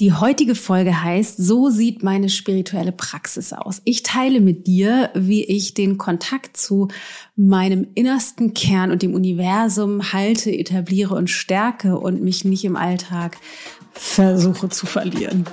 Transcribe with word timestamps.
Die 0.00 0.14
heutige 0.14 0.54
Folge 0.54 1.02
heißt, 1.02 1.36
so 1.36 1.68
sieht 1.68 2.02
meine 2.02 2.30
spirituelle 2.30 2.90
Praxis 2.90 3.52
aus. 3.52 3.82
Ich 3.84 4.02
teile 4.02 4.40
mit 4.40 4.66
dir, 4.66 5.10
wie 5.14 5.44
ich 5.44 5.74
den 5.74 5.98
Kontakt 5.98 6.56
zu 6.56 6.88
meinem 7.36 7.86
innersten 7.94 8.54
Kern 8.54 8.92
und 8.92 9.02
dem 9.02 9.12
Universum 9.12 10.14
halte, 10.14 10.50
etabliere 10.50 11.14
und 11.14 11.28
stärke 11.28 11.98
und 11.98 12.22
mich 12.22 12.46
nicht 12.46 12.64
im 12.64 12.76
Alltag 12.76 13.36
versuche 13.92 14.70
zu 14.70 14.86
verlieren. 14.86 15.44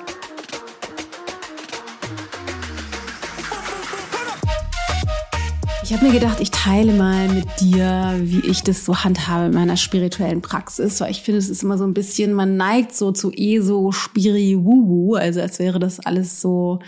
Ich 5.88 5.94
habe 5.94 6.08
mir 6.08 6.12
gedacht, 6.12 6.42
ich 6.42 6.52
teile 6.52 6.92
mal 6.92 7.30
mit 7.30 7.46
dir, 7.62 8.20
wie 8.22 8.42
ich 8.42 8.62
das 8.62 8.84
so 8.84 9.06
handhabe 9.06 9.46
in 9.46 9.54
meiner 9.54 9.78
spirituellen 9.78 10.42
Praxis, 10.42 11.00
weil 11.00 11.12
ich 11.12 11.22
finde, 11.22 11.38
es 11.38 11.48
ist 11.48 11.64
immer 11.64 11.78
so 11.78 11.86
ein 11.86 11.94
bisschen, 11.94 12.34
man 12.34 12.58
neigt 12.58 12.94
so 12.94 13.14
zu 13.14 13.32
ESO, 13.32 13.94
Spiri, 13.94 14.58
Wuhu, 14.60 15.16
also 15.16 15.40
als 15.40 15.60
wäre 15.60 15.80
das 15.80 16.02
alles 16.02 16.42
so, 16.42 16.80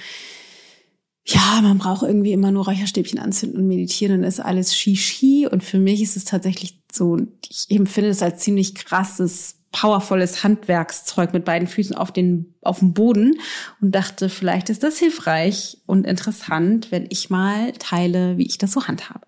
ja, 1.26 1.62
man 1.62 1.78
braucht 1.78 2.04
irgendwie 2.04 2.34
immer 2.34 2.52
nur 2.52 2.66
Räucherstäbchen 2.66 3.20
anzünden 3.20 3.62
und 3.62 3.68
meditieren, 3.70 4.20
dann 4.20 4.28
ist 4.28 4.42
alles 4.42 4.76
Shishi. 4.76 5.48
Und 5.50 5.64
für 5.64 5.80
mich 5.80 6.02
ist 6.02 6.18
es 6.18 6.26
tatsächlich 6.26 6.82
so, 6.92 7.20
ich 7.50 7.68
empfinde 7.70 8.10
es 8.10 8.22
als 8.22 8.40
ziemlich 8.42 8.76
krasses 8.76 9.59
powervolles 9.72 10.44
Handwerkszeug 10.44 11.34
mit 11.34 11.46
beiden 11.46 11.68
Füßen 11.68 11.96
auf 11.96 12.12
den 12.12 12.56
auf 12.62 12.80
dem 12.80 12.94
Boden 12.94 13.40
und 13.82 13.94
dachte, 13.94 14.30
vielleicht 14.30 14.70
ist 14.70 14.84
das 14.84 14.98
hilfreich 14.98 15.78
und 15.86 16.06
interessant, 16.06 16.92
wenn 16.92 17.06
ich 17.10 17.30
mal 17.30 17.72
teile, 17.74 18.38
wie 18.38 18.48
ich 18.48 18.58
das 18.58 18.72
so 18.72 18.88
handhabe. 18.88 19.28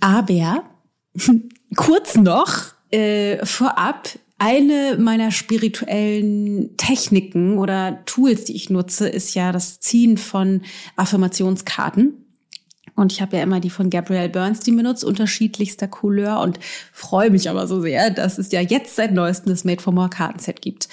Aber 0.00 0.64
kurz 1.76 2.16
noch 2.16 2.74
äh, 2.90 3.44
vorab 3.44 4.10
eine 4.38 4.98
meiner 4.98 5.30
spirituellen 5.30 6.76
Techniken 6.76 7.58
oder 7.58 8.04
Tools, 8.04 8.44
die 8.44 8.54
ich 8.54 8.68
nutze, 8.68 9.08
ist 9.08 9.34
ja 9.34 9.50
das 9.50 9.80
Ziehen 9.80 10.18
von 10.18 10.62
Affirmationskarten. 10.96 12.25
Und 12.96 13.12
ich 13.12 13.20
habe 13.20 13.36
ja 13.36 13.42
immer 13.42 13.60
die 13.60 13.70
von 13.70 13.90
Gabrielle 13.90 14.30
Bernstein 14.30 14.76
benutzt, 14.76 15.04
unterschiedlichster 15.04 15.86
Couleur 15.86 16.40
und 16.40 16.58
freue 16.92 17.30
mich 17.30 17.48
aber 17.48 17.66
so 17.66 17.80
sehr, 17.80 18.10
dass 18.10 18.38
es 18.38 18.50
ja 18.50 18.60
jetzt 18.60 18.96
seit 18.96 19.12
neuestem 19.12 19.50
das 19.50 19.64
Made 19.64 19.82
for 19.82 19.92
More 19.92 20.08
Kartenset 20.08 20.62
gibt. 20.62 20.88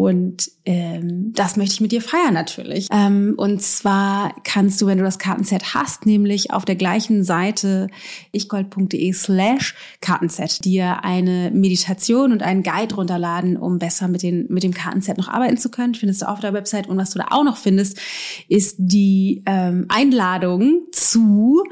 Und 0.00 0.50
ähm, 0.64 1.34
das 1.34 1.58
möchte 1.58 1.74
ich 1.74 1.80
mit 1.82 1.92
dir 1.92 2.00
feiern 2.00 2.32
natürlich. 2.32 2.88
Ähm, 2.90 3.34
und 3.36 3.60
zwar 3.60 4.34
kannst 4.44 4.80
du, 4.80 4.86
wenn 4.86 4.96
du 4.96 5.04
das 5.04 5.18
Kartenset 5.18 5.74
hast, 5.74 6.06
nämlich 6.06 6.54
auf 6.54 6.64
der 6.64 6.76
gleichen 6.76 7.22
Seite 7.22 7.88
ichgold.de 8.32 9.12
slash 9.12 9.74
Kartenset 10.00 10.64
dir 10.64 11.04
eine 11.04 11.50
Meditation 11.52 12.32
und 12.32 12.42
einen 12.42 12.62
Guide 12.62 12.94
runterladen, 12.94 13.58
um 13.58 13.78
besser 13.78 14.08
mit, 14.08 14.22
den, 14.22 14.46
mit 14.48 14.62
dem 14.62 14.72
Kartenset 14.72 15.18
noch 15.18 15.28
arbeiten 15.28 15.58
zu 15.58 15.70
können. 15.70 15.94
Findest 15.94 16.22
du 16.22 16.28
auf 16.30 16.40
der 16.40 16.54
Website. 16.54 16.88
Und 16.88 16.96
was 16.96 17.10
du 17.10 17.18
da 17.18 17.26
auch 17.28 17.44
noch 17.44 17.58
findest, 17.58 18.00
ist 18.48 18.76
die 18.78 19.42
ähm, 19.44 19.84
Einladung 19.90 20.84
zu 20.92 21.62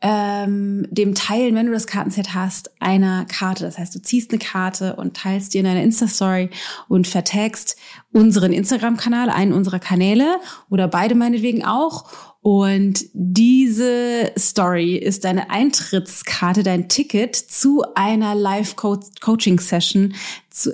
ähm, 0.00 0.86
dem 0.90 1.14
Teilen, 1.16 1.56
wenn 1.56 1.66
du 1.66 1.72
das 1.72 1.88
Kartenset 1.88 2.32
hast, 2.34 2.70
einer 2.80 3.24
Karte. 3.24 3.64
Das 3.64 3.78
heißt, 3.78 3.94
du 3.94 4.00
ziehst 4.00 4.30
eine 4.30 4.38
Karte 4.38 4.94
und 4.94 5.16
teilst 5.16 5.54
dir 5.54 5.58
in 5.58 5.64
deiner 5.64 5.82
Insta-Story 5.82 6.50
und 6.88 7.08
vertagst 7.08 7.76
unseren 8.12 8.52
Instagram-Kanal, 8.52 9.28
einen 9.28 9.52
unserer 9.52 9.80
Kanäle 9.80 10.36
oder 10.70 10.86
beide 10.86 11.16
meinetwegen 11.16 11.64
auch. 11.64 12.08
Und 12.40 13.06
diese 13.12 14.30
Story 14.38 14.96
ist 14.96 15.24
deine 15.24 15.50
Eintrittskarte, 15.50 16.62
dein 16.62 16.88
Ticket 16.88 17.34
zu 17.34 17.82
einer 17.96 18.36
Live-Coaching-Session 18.36 20.14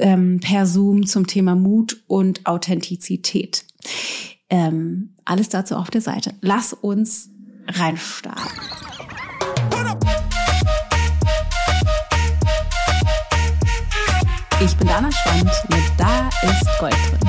ähm, 0.00 0.40
per 0.40 0.66
Zoom 0.66 1.06
zum 1.06 1.26
Thema 1.26 1.54
Mut 1.54 2.02
und 2.06 2.44
Authentizität. 2.44 3.64
Ähm, 4.50 5.14
alles 5.24 5.48
dazu 5.48 5.76
auf 5.76 5.90
der 5.90 6.02
Seite. 6.02 6.34
Lass 6.42 6.74
uns 6.74 7.30
reinstarten. 7.66 8.50
Ich 14.64 14.74
bin 14.78 14.88
Dana 14.88 15.12
Schwand 15.12 15.50
mit 15.68 15.82
Da 15.98 16.30
ist 16.42 16.66
Gold 16.78 16.94
drin. 17.10 17.20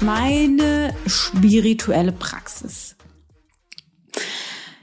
Meine 0.00 0.94
spirituelle 1.06 2.12
Praxis. 2.12 2.96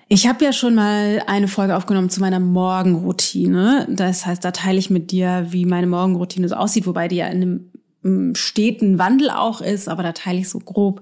Ich 0.07 0.27
habe 0.27 0.45
ja 0.45 0.53
schon 0.53 0.75
mal 0.75 1.23
eine 1.25 1.47
Folge 1.47 1.75
aufgenommen 1.75 2.11
zu 2.11 2.19
meiner 2.19 2.39
Morgenroutine. 2.39 3.87
Das 3.89 4.27
heißt, 4.27 4.45
da 4.45 4.51
teile 4.51 4.77
ich 4.77 4.91
mit 4.91 5.09
dir, 5.09 5.47
wie 5.49 5.65
meine 5.65 5.87
Morgenroutine 5.87 6.47
so 6.47 6.53
aussieht, 6.53 6.85
wobei 6.85 7.07
die 7.07 7.15
ja 7.15 7.27
in 7.27 7.71
einem 8.03 8.35
steten 8.35 8.99
Wandel 8.99 9.31
auch 9.31 9.61
ist, 9.61 9.89
aber 9.89 10.03
da 10.03 10.11
teile 10.11 10.37
ich 10.37 10.49
so 10.49 10.59
grob 10.59 11.01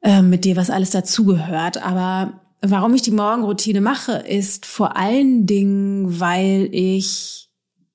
äh, 0.00 0.22
mit 0.22 0.46
dir, 0.46 0.56
was 0.56 0.70
alles 0.70 0.88
dazugehört. 0.88 1.82
Aber 1.82 2.41
Warum 2.64 2.94
ich 2.94 3.02
die 3.02 3.10
Morgenroutine 3.10 3.80
mache, 3.80 4.12
ist 4.12 4.66
vor 4.66 4.96
allen 4.96 5.46
Dingen, 5.46 6.20
weil 6.20 6.68
ich 6.72 7.48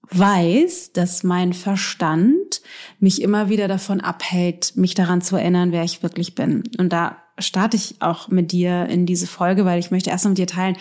weiß, 0.09 0.91
dass 0.91 1.23
mein 1.23 1.53
Verstand 1.53 2.61
mich 2.99 3.21
immer 3.21 3.49
wieder 3.49 3.69
davon 3.69 4.01
abhält, 4.01 4.75
mich 4.75 4.93
daran 4.93 5.21
zu 5.21 5.37
erinnern, 5.37 5.71
wer 5.71 5.83
ich 5.83 6.03
wirklich 6.03 6.35
bin. 6.35 6.63
Und 6.77 6.91
da 6.91 7.17
starte 7.39 7.77
ich 7.77 8.01
auch 8.01 8.27
mit 8.27 8.51
dir 8.51 8.87
in 8.87 9.05
diese 9.05 9.27
Folge, 9.27 9.63
weil 9.63 9.79
ich 9.79 9.91
möchte 9.91 10.09
erst 10.09 10.25
mal 10.25 10.31
mit 10.31 10.37
dir 10.37 10.47
teilen, 10.47 10.77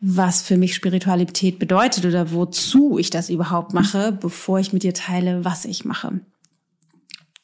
was 0.00 0.42
für 0.42 0.56
mich 0.56 0.74
Spiritualität 0.74 1.58
bedeutet 1.58 2.04
oder 2.04 2.32
wozu 2.32 2.98
ich 2.98 3.10
das 3.10 3.30
überhaupt 3.30 3.72
mache, 3.72 4.12
bevor 4.12 4.60
ich 4.60 4.72
mit 4.72 4.82
dir 4.82 4.94
teile, 4.94 5.44
was 5.44 5.64
ich 5.64 5.84
mache. 5.84 6.20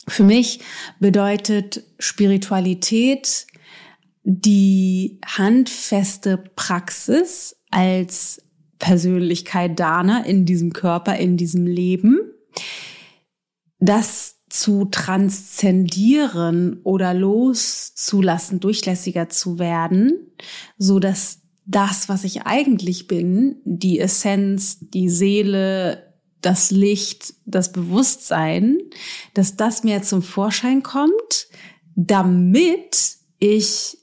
Für 0.06 0.24
mich 0.24 0.60
bedeutet 0.98 1.84
Spiritualität 1.98 3.46
die 4.24 5.18
handfeste 5.24 6.38
Praxis 6.54 7.56
als 7.70 8.42
Persönlichkeit 8.78 9.78
Dana 9.78 10.24
in 10.24 10.44
diesem 10.44 10.72
Körper, 10.72 11.16
in 11.16 11.36
diesem 11.36 11.66
Leben, 11.66 12.18
das 13.78 14.36
zu 14.48 14.84
transzendieren 14.84 16.80
oder 16.84 17.14
loszulassen, 17.14 18.60
durchlässiger 18.60 19.28
zu 19.28 19.58
werden, 19.58 20.12
so 20.76 20.98
dass 20.98 21.40
das, 21.64 22.08
was 22.08 22.24
ich 22.24 22.42
eigentlich 22.42 23.06
bin, 23.06 23.56
die 23.64 23.98
Essenz, 23.98 24.78
die 24.80 25.08
Seele, 25.08 26.12
das 26.40 26.70
Licht, 26.70 27.34
das 27.46 27.72
Bewusstsein, 27.72 28.78
dass 29.32 29.56
das 29.56 29.84
mehr 29.84 30.02
zum 30.02 30.22
Vorschein 30.22 30.82
kommt, 30.82 31.48
damit 31.94 33.16
ich 33.38 34.01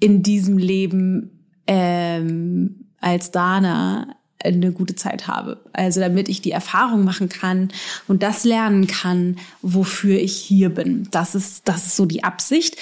in 0.00 0.22
diesem 0.22 0.58
Leben 0.58 1.44
ähm, 1.66 2.86
als 3.00 3.30
Dana 3.30 4.16
eine 4.42 4.72
gute 4.72 4.94
Zeit 4.94 5.26
habe. 5.26 5.64
Also 5.72 6.00
damit 6.00 6.28
ich 6.28 6.40
die 6.40 6.52
Erfahrung 6.52 7.04
machen 7.04 7.28
kann 7.28 7.68
und 8.06 8.22
das 8.22 8.44
lernen 8.44 8.86
kann, 8.86 9.36
wofür 9.62 10.18
ich 10.18 10.36
hier 10.36 10.70
bin. 10.70 11.08
Das 11.10 11.34
ist, 11.34 11.68
das 11.68 11.86
ist 11.86 11.96
so 11.96 12.06
die 12.06 12.24
Absicht. 12.24 12.76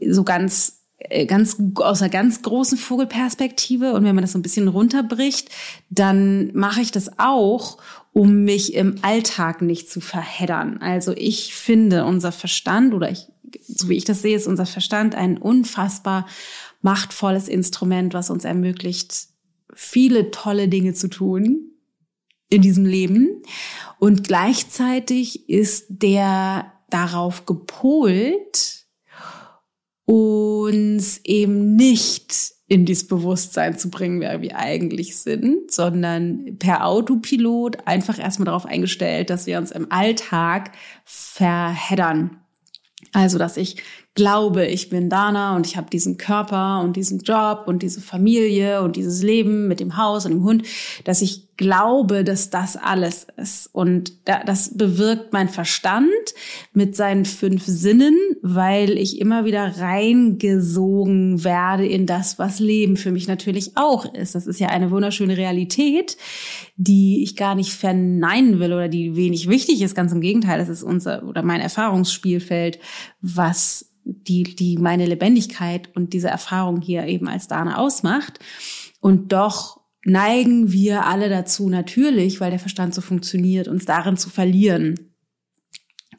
So 0.00 0.24
ganz, 0.24 0.80
äh, 0.98 1.26
ganz 1.26 1.56
aus 1.76 2.02
einer 2.02 2.10
ganz 2.10 2.42
großen 2.42 2.76
Vogelperspektive. 2.76 3.92
Und 3.92 4.04
wenn 4.04 4.14
man 4.14 4.22
das 4.22 4.32
so 4.32 4.38
ein 4.38 4.42
bisschen 4.42 4.68
runterbricht, 4.68 5.50
dann 5.90 6.52
mache 6.54 6.80
ich 6.80 6.90
das 6.90 7.18
auch, 7.18 7.78
um 8.12 8.44
mich 8.44 8.74
im 8.74 8.96
Alltag 9.02 9.62
nicht 9.62 9.90
zu 9.90 10.00
verheddern. 10.00 10.78
Also 10.78 11.12
ich 11.16 11.54
finde, 11.54 12.04
unser 12.04 12.32
Verstand 12.32 12.94
oder 12.94 13.10
ich 13.10 13.28
so 13.66 13.88
wie 13.88 13.96
ich 13.96 14.04
das 14.04 14.22
sehe, 14.22 14.36
ist 14.36 14.46
unser 14.46 14.66
Verstand 14.66 15.14
ein 15.14 15.38
unfassbar 15.38 16.26
machtvolles 16.82 17.48
Instrument, 17.48 18.14
was 18.14 18.30
uns 18.30 18.44
ermöglicht, 18.44 19.28
viele 19.74 20.30
tolle 20.30 20.68
Dinge 20.68 20.94
zu 20.94 21.08
tun 21.08 21.70
in 22.48 22.62
diesem 22.62 22.84
Leben. 22.84 23.42
Und 23.98 24.24
gleichzeitig 24.24 25.48
ist 25.48 25.86
der 25.88 26.72
darauf 26.90 27.46
gepolt, 27.46 28.84
uns 30.04 31.20
eben 31.24 31.76
nicht 31.76 32.52
in 32.66 32.84
dieses 32.84 33.06
Bewusstsein 33.06 33.78
zu 33.78 33.90
bringen, 33.90 34.20
wer 34.20 34.42
wir 34.42 34.56
eigentlich 34.56 35.16
sind, 35.16 35.70
sondern 35.72 36.56
per 36.58 36.86
Autopilot 36.86 37.86
einfach 37.86 38.18
erstmal 38.18 38.46
darauf 38.46 38.64
eingestellt, 38.64 39.30
dass 39.30 39.46
wir 39.46 39.58
uns 39.58 39.70
im 39.70 39.90
Alltag 39.90 40.72
verheddern 41.04 42.40
also, 43.12 43.38
dass 43.38 43.56
ich 43.56 43.82
glaube, 44.20 44.66
ich 44.66 44.90
bin 44.90 45.08
Dana 45.08 45.56
und 45.56 45.66
ich 45.66 45.78
habe 45.78 45.88
diesen 45.88 46.18
Körper 46.18 46.82
und 46.84 46.94
diesen 46.94 47.20
Job 47.20 47.62
und 47.64 47.82
diese 47.82 48.02
Familie 48.02 48.82
und 48.82 48.96
dieses 48.96 49.22
Leben 49.22 49.66
mit 49.66 49.80
dem 49.80 49.96
Haus 49.96 50.26
und 50.26 50.32
dem 50.32 50.44
Hund, 50.44 50.66
dass 51.04 51.22
ich 51.22 51.56
glaube, 51.56 52.22
dass 52.22 52.50
das 52.50 52.76
alles 52.76 53.26
ist. 53.38 53.70
Und 53.72 54.12
das 54.26 54.76
bewirkt 54.76 55.32
mein 55.32 55.48
Verstand 55.48 56.10
mit 56.74 56.96
seinen 56.96 57.24
fünf 57.24 57.64
Sinnen, 57.64 58.14
weil 58.42 58.98
ich 58.98 59.20
immer 59.20 59.46
wieder 59.46 59.78
reingesogen 59.78 61.42
werde 61.42 61.86
in 61.86 62.04
das, 62.04 62.38
was 62.38 62.60
Leben 62.60 62.98
für 62.98 63.12
mich 63.12 63.26
natürlich 63.26 63.72
auch 63.76 64.12
ist. 64.14 64.34
Das 64.34 64.46
ist 64.46 64.60
ja 64.60 64.68
eine 64.68 64.90
wunderschöne 64.90 65.38
Realität, 65.38 66.18
die 66.76 67.22
ich 67.22 67.36
gar 67.36 67.54
nicht 67.54 67.72
verneinen 67.72 68.58
will 68.58 68.74
oder 68.74 68.88
die 68.88 69.16
wenig 69.16 69.48
wichtig 69.48 69.80
ist. 69.80 69.94
Ganz 69.94 70.12
im 70.12 70.20
Gegenteil, 70.20 70.58
das 70.58 70.68
ist 70.68 70.82
unser 70.82 71.26
oder 71.26 71.42
mein 71.42 71.62
Erfahrungsspielfeld, 71.62 72.78
was 73.22 73.89
die, 74.04 74.42
die 74.42 74.78
meine 74.78 75.06
Lebendigkeit 75.06 75.94
und 75.94 76.12
diese 76.12 76.28
Erfahrung 76.28 76.80
hier 76.80 77.06
eben 77.06 77.28
als 77.28 77.48
Dana 77.48 77.78
ausmacht. 77.78 78.38
Und 79.00 79.32
doch 79.32 79.80
neigen 80.04 80.72
wir 80.72 81.06
alle 81.06 81.28
dazu 81.28 81.68
natürlich, 81.68 82.40
weil 82.40 82.50
der 82.50 82.58
Verstand 82.58 82.94
so 82.94 83.00
funktioniert, 83.00 83.68
uns 83.68 83.84
darin 83.84 84.16
zu 84.16 84.30
verlieren 84.30 85.09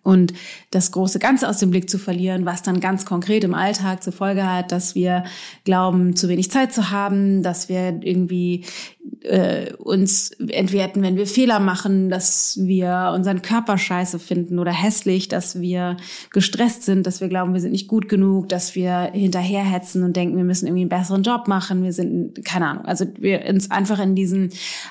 und 0.04 0.34
das 0.72 0.92
große 0.92 1.20
Ganze 1.20 1.48
aus 1.48 1.60
dem 1.60 1.70
Blick 1.70 1.90
zu 1.90 2.00
verlieren, 2.00 2.46
was 2.46 2.64
dann 2.64 2.80
ganz 2.80 3.06
konkret 3.06 3.44
im 3.44 3.54
Alltag 3.54 4.02
zur 4.04 4.14
Folge 4.14 4.50
hat, 4.50 4.72
dass 4.72 4.96
wir 4.96 5.26
glauben, 5.64 6.16
zu 6.16 6.28
wenig 6.28 6.50
Zeit 6.50 6.74
zu 6.74 6.90
haben, 6.90 7.44
dass 7.44 7.70
wir 7.70 8.00
irgendwie 8.02 8.66
äh, 9.22 9.74
uns 9.74 10.32
entwerten, 10.32 11.04
wenn 11.04 11.18
wir 11.18 11.28
Fehler 11.28 11.60
machen, 11.60 12.10
dass 12.10 12.58
wir 12.60 13.12
unseren 13.14 13.44
Körper 13.44 13.78
scheiße 13.78 14.18
finden 14.20 14.58
oder 14.58 14.72
hässlich, 14.72 15.28
dass 15.28 15.62
wir 15.62 15.98
gestresst 16.32 16.82
sind, 16.84 17.06
dass 17.06 17.22
wir 17.22 17.28
glauben, 17.28 17.54
wir 17.54 17.62
sind 17.62 17.72
nicht 17.72 17.88
gut 17.88 18.10
genug, 18.10 18.50
dass 18.50 18.74
wir 18.76 19.12
hinterherhetzen 19.14 20.04
und 20.04 20.16
denken, 20.16 20.38
wir 20.38 20.44
müssen 20.44 20.66
irgendwie 20.66 20.82
einen 20.82 20.90
besseren 20.90 21.22
Job 21.24 21.48
machen, 21.48 21.84
wir 21.84 21.94
sind, 21.94 22.44
keine 22.44 22.68
Ahnung, 22.68 22.86
also 22.86 23.06
wir 23.20 23.46
uns 23.48 23.70
einfach 23.70 24.00
in 24.00 24.16
diesen 24.16 24.50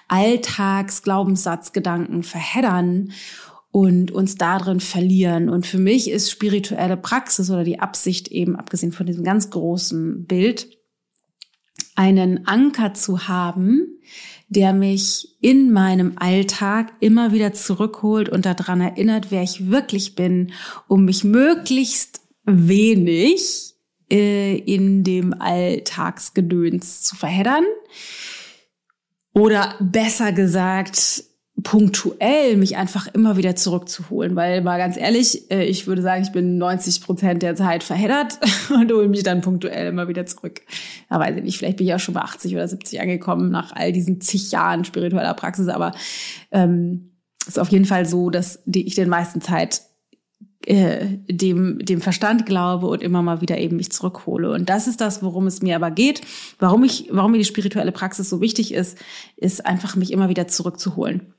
Alltagsglaubenssatzgedanken 0.08 2.22
verheddern 2.22 3.10
und 3.72 4.10
uns 4.10 4.34
darin 4.36 4.80
verlieren. 4.80 5.48
Und 5.48 5.66
für 5.66 5.78
mich 5.78 6.10
ist 6.10 6.30
spirituelle 6.30 6.96
Praxis 6.96 7.50
oder 7.50 7.64
die 7.64 7.80
Absicht 7.80 8.28
eben, 8.28 8.56
abgesehen 8.56 8.92
von 8.92 9.06
diesem 9.06 9.24
ganz 9.24 9.50
großen 9.50 10.26
Bild, 10.26 10.68
einen 11.94 12.46
Anker 12.46 12.94
zu 12.94 13.28
haben, 13.28 13.98
der 14.48 14.72
mich 14.72 15.36
in 15.40 15.70
meinem 15.70 16.14
Alltag 16.16 16.92
immer 17.00 17.32
wieder 17.32 17.52
zurückholt 17.52 18.28
und 18.28 18.46
daran 18.46 18.80
erinnert, 18.80 19.30
wer 19.30 19.42
ich 19.42 19.70
wirklich 19.70 20.16
bin, 20.16 20.52
um 20.88 21.04
mich 21.04 21.22
möglichst 21.22 22.20
wenig 22.44 23.74
äh, 24.10 24.56
in 24.56 25.04
dem 25.04 25.34
Alltagsgedöns 25.34 27.02
zu 27.02 27.14
verheddern. 27.14 27.64
Oder 29.32 29.76
besser 29.78 30.32
gesagt, 30.32 31.22
punktuell 31.62 32.56
mich 32.56 32.76
einfach 32.76 33.08
immer 33.08 33.36
wieder 33.36 33.56
zurückzuholen, 33.56 34.36
weil 34.36 34.62
mal 34.62 34.78
ganz 34.78 34.96
ehrlich, 34.96 35.50
äh, 35.50 35.64
ich 35.64 35.86
würde 35.86 36.02
sagen, 36.02 36.22
ich 36.22 36.32
bin 36.32 36.58
90 36.58 37.00
Prozent 37.00 37.42
der 37.42 37.56
Zeit 37.56 37.82
verheddert 37.82 38.38
und 38.70 38.90
hole 38.92 39.08
mich 39.08 39.22
dann 39.22 39.40
punktuell 39.40 39.88
immer 39.88 40.08
wieder 40.08 40.26
zurück. 40.26 40.60
Ja, 41.10 41.18
weiß 41.18 41.36
ich 41.36 41.42
nicht, 41.42 41.58
vielleicht 41.58 41.78
bin 41.78 41.86
ich 41.86 41.94
auch 41.94 42.00
schon 42.00 42.14
bei 42.14 42.20
80 42.20 42.54
oder 42.54 42.68
70 42.68 43.00
angekommen 43.00 43.50
nach 43.50 43.72
all 43.72 43.92
diesen 43.92 44.20
zig 44.20 44.50
Jahren 44.52 44.84
spiritueller 44.84 45.34
Praxis, 45.34 45.68
aber 45.68 45.92
ähm, 46.52 47.10
ist 47.46 47.58
auf 47.58 47.68
jeden 47.68 47.86
Fall 47.86 48.06
so, 48.06 48.30
dass 48.30 48.62
ich 48.66 48.94
den 48.94 49.08
meisten 49.08 49.40
Zeit 49.40 49.82
äh, 50.66 51.18
dem, 51.26 51.78
dem 51.78 52.00
Verstand 52.02 52.44
glaube 52.44 52.86
und 52.86 53.02
immer 53.02 53.22
mal 53.22 53.40
wieder 53.40 53.58
eben 53.58 53.76
mich 53.76 53.92
zurückhole. 53.92 54.50
Und 54.52 54.68
das 54.68 54.86
ist 54.86 55.00
das, 55.00 55.22
worum 55.22 55.46
es 55.46 55.62
mir 55.62 55.74
aber 55.74 55.90
geht. 55.90 56.20
Warum 56.58 56.84
ich, 56.84 57.08
warum 57.10 57.32
mir 57.32 57.38
die 57.38 57.44
spirituelle 57.44 57.92
Praxis 57.92 58.28
so 58.28 58.40
wichtig 58.40 58.74
ist, 58.74 58.98
ist 59.36 59.64
einfach 59.64 59.96
mich 59.96 60.12
immer 60.12 60.28
wieder 60.28 60.48
zurückzuholen. 60.48 61.34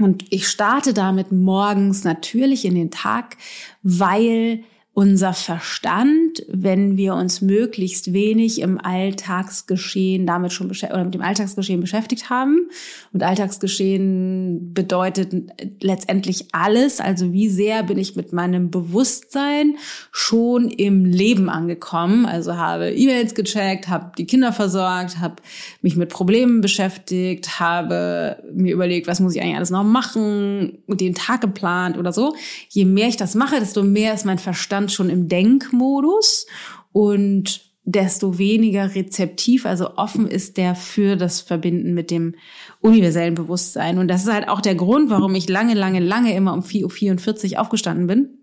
Und 0.00 0.30
ich 0.30 0.48
starte 0.48 0.92
damit 0.92 1.32
morgens 1.32 2.04
natürlich 2.04 2.64
in 2.64 2.74
den 2.74 2.90
Tag, 2.90 3.36
weil 3.82 4.62
unser 4.98 5.34
Verstand, 5.34 6.42
wenn 6.48 6.96
wir 6.96 7.12
uns 7.12 7.42
möglichst 7.42 8.14
wenig 8.14 8.62
im 8.62 8.80
Alltagsgeschehen 8.82 10.24
damit 10.24 10.54
schon 10.54 10.70
oder 10.70 11.04
mit 11.04 11.12
dem 11.12 11.20
Alltagsgeschehen 11.20 11.82
beschäftigt 11.82 12.30
haben. 12.30 12.70
Und 13.12 13.22
Alltagsgeschehen 13.22 14.72
bedeutet 14.72 15.34
letztendlich 15.82 16.46
alles. 16.52 16.98
Also 17.00 17.34
wie 17.34 17.50
sehr 17.50 17.82
bin 17.82 17.98
ich 17.98 18.16
mit 18.16 18.32
meinem 18.32 18.70
Bewusstsein 18.70 19.76
schon 20.12 20.70
im 20.70 21.04
Leben 21.04 21.50
angekommen? 21.50 22.24
Also 22.24 22.56
habe 22.56 22.90
E-Mails 22.90 23.34
gecheckt, 23.34 23.88
habe 23.88 24.12
die 24.16 24.24
Kinder 24.24 24.54
versorgt, 24.54 25.18
habe 25.18 25.42
mich 25.82 25.96
mit 25.96 26.08
Problemen 26.08 26.62
beschäftigt, 26.62 27.60
habe 27.60 28.42
mir 28.50 28.72
überlegt, 28.72 29.08
was 29.08 29.20
muss 29.20 29.34
ich 29.34 29.42
eigentlich 29.42 29.56
alles 29.56 29.68
noch 29.68 29.84
machen, 29.84 30.78
den 30.88 31.14
Tag 31.14 31.42
geplant 31.42 31.98
oder 31.98 32.14
so. 32.14 32.34
Je 32.70 32.86
mehr 32.86 33.08
ich 33.08 33.18
das 33.18 33.34
mache, 33.34 33.60
desto 33.60 33.82
mehr 33.82 34.14
ist 34.14 34.24
mein 34.24 34.38
Verstand 34.38 34.85
Verstand 34.86 34.92
schon 34.92 35.10
im 35.10 35.28
Denkmodus 35.28 36.46
und 36.92 37.60
desto 37.84 38.38
weniger 38.38 38.94
rezeptiv, 38.94 39.64
also 39.64 39.96
offen 39.96 40.26
ist 40.26 40.56
der 40.56 40.74
für 40.74 41.16
das 41.16 41.40
Verbinden 41.40 41.94
mit 41.94 42.10
dem 42.10 42.34
universellen 42.80 43.36
Bewusstsein. 43.36 43.98
Und 43.98 44.08
das 44.08 44.24
ist 44.24 44.32
halt 44.32 44.48
auch 44.48 44.60
der 44.60 44.74
Grund, 44.74 45.08
warum 45.08 45.34
ich 45.36 45.48
lange, 45.48 45.74
lange, 45.74 46.00
lange 46.00 46.34
immer 46.34 46.52
um 46.52 46.60
4.44 46.60 47.52
Uhr 47.52 47.60
aufgestanden 47.60 48.08
bin, 48.08 48.38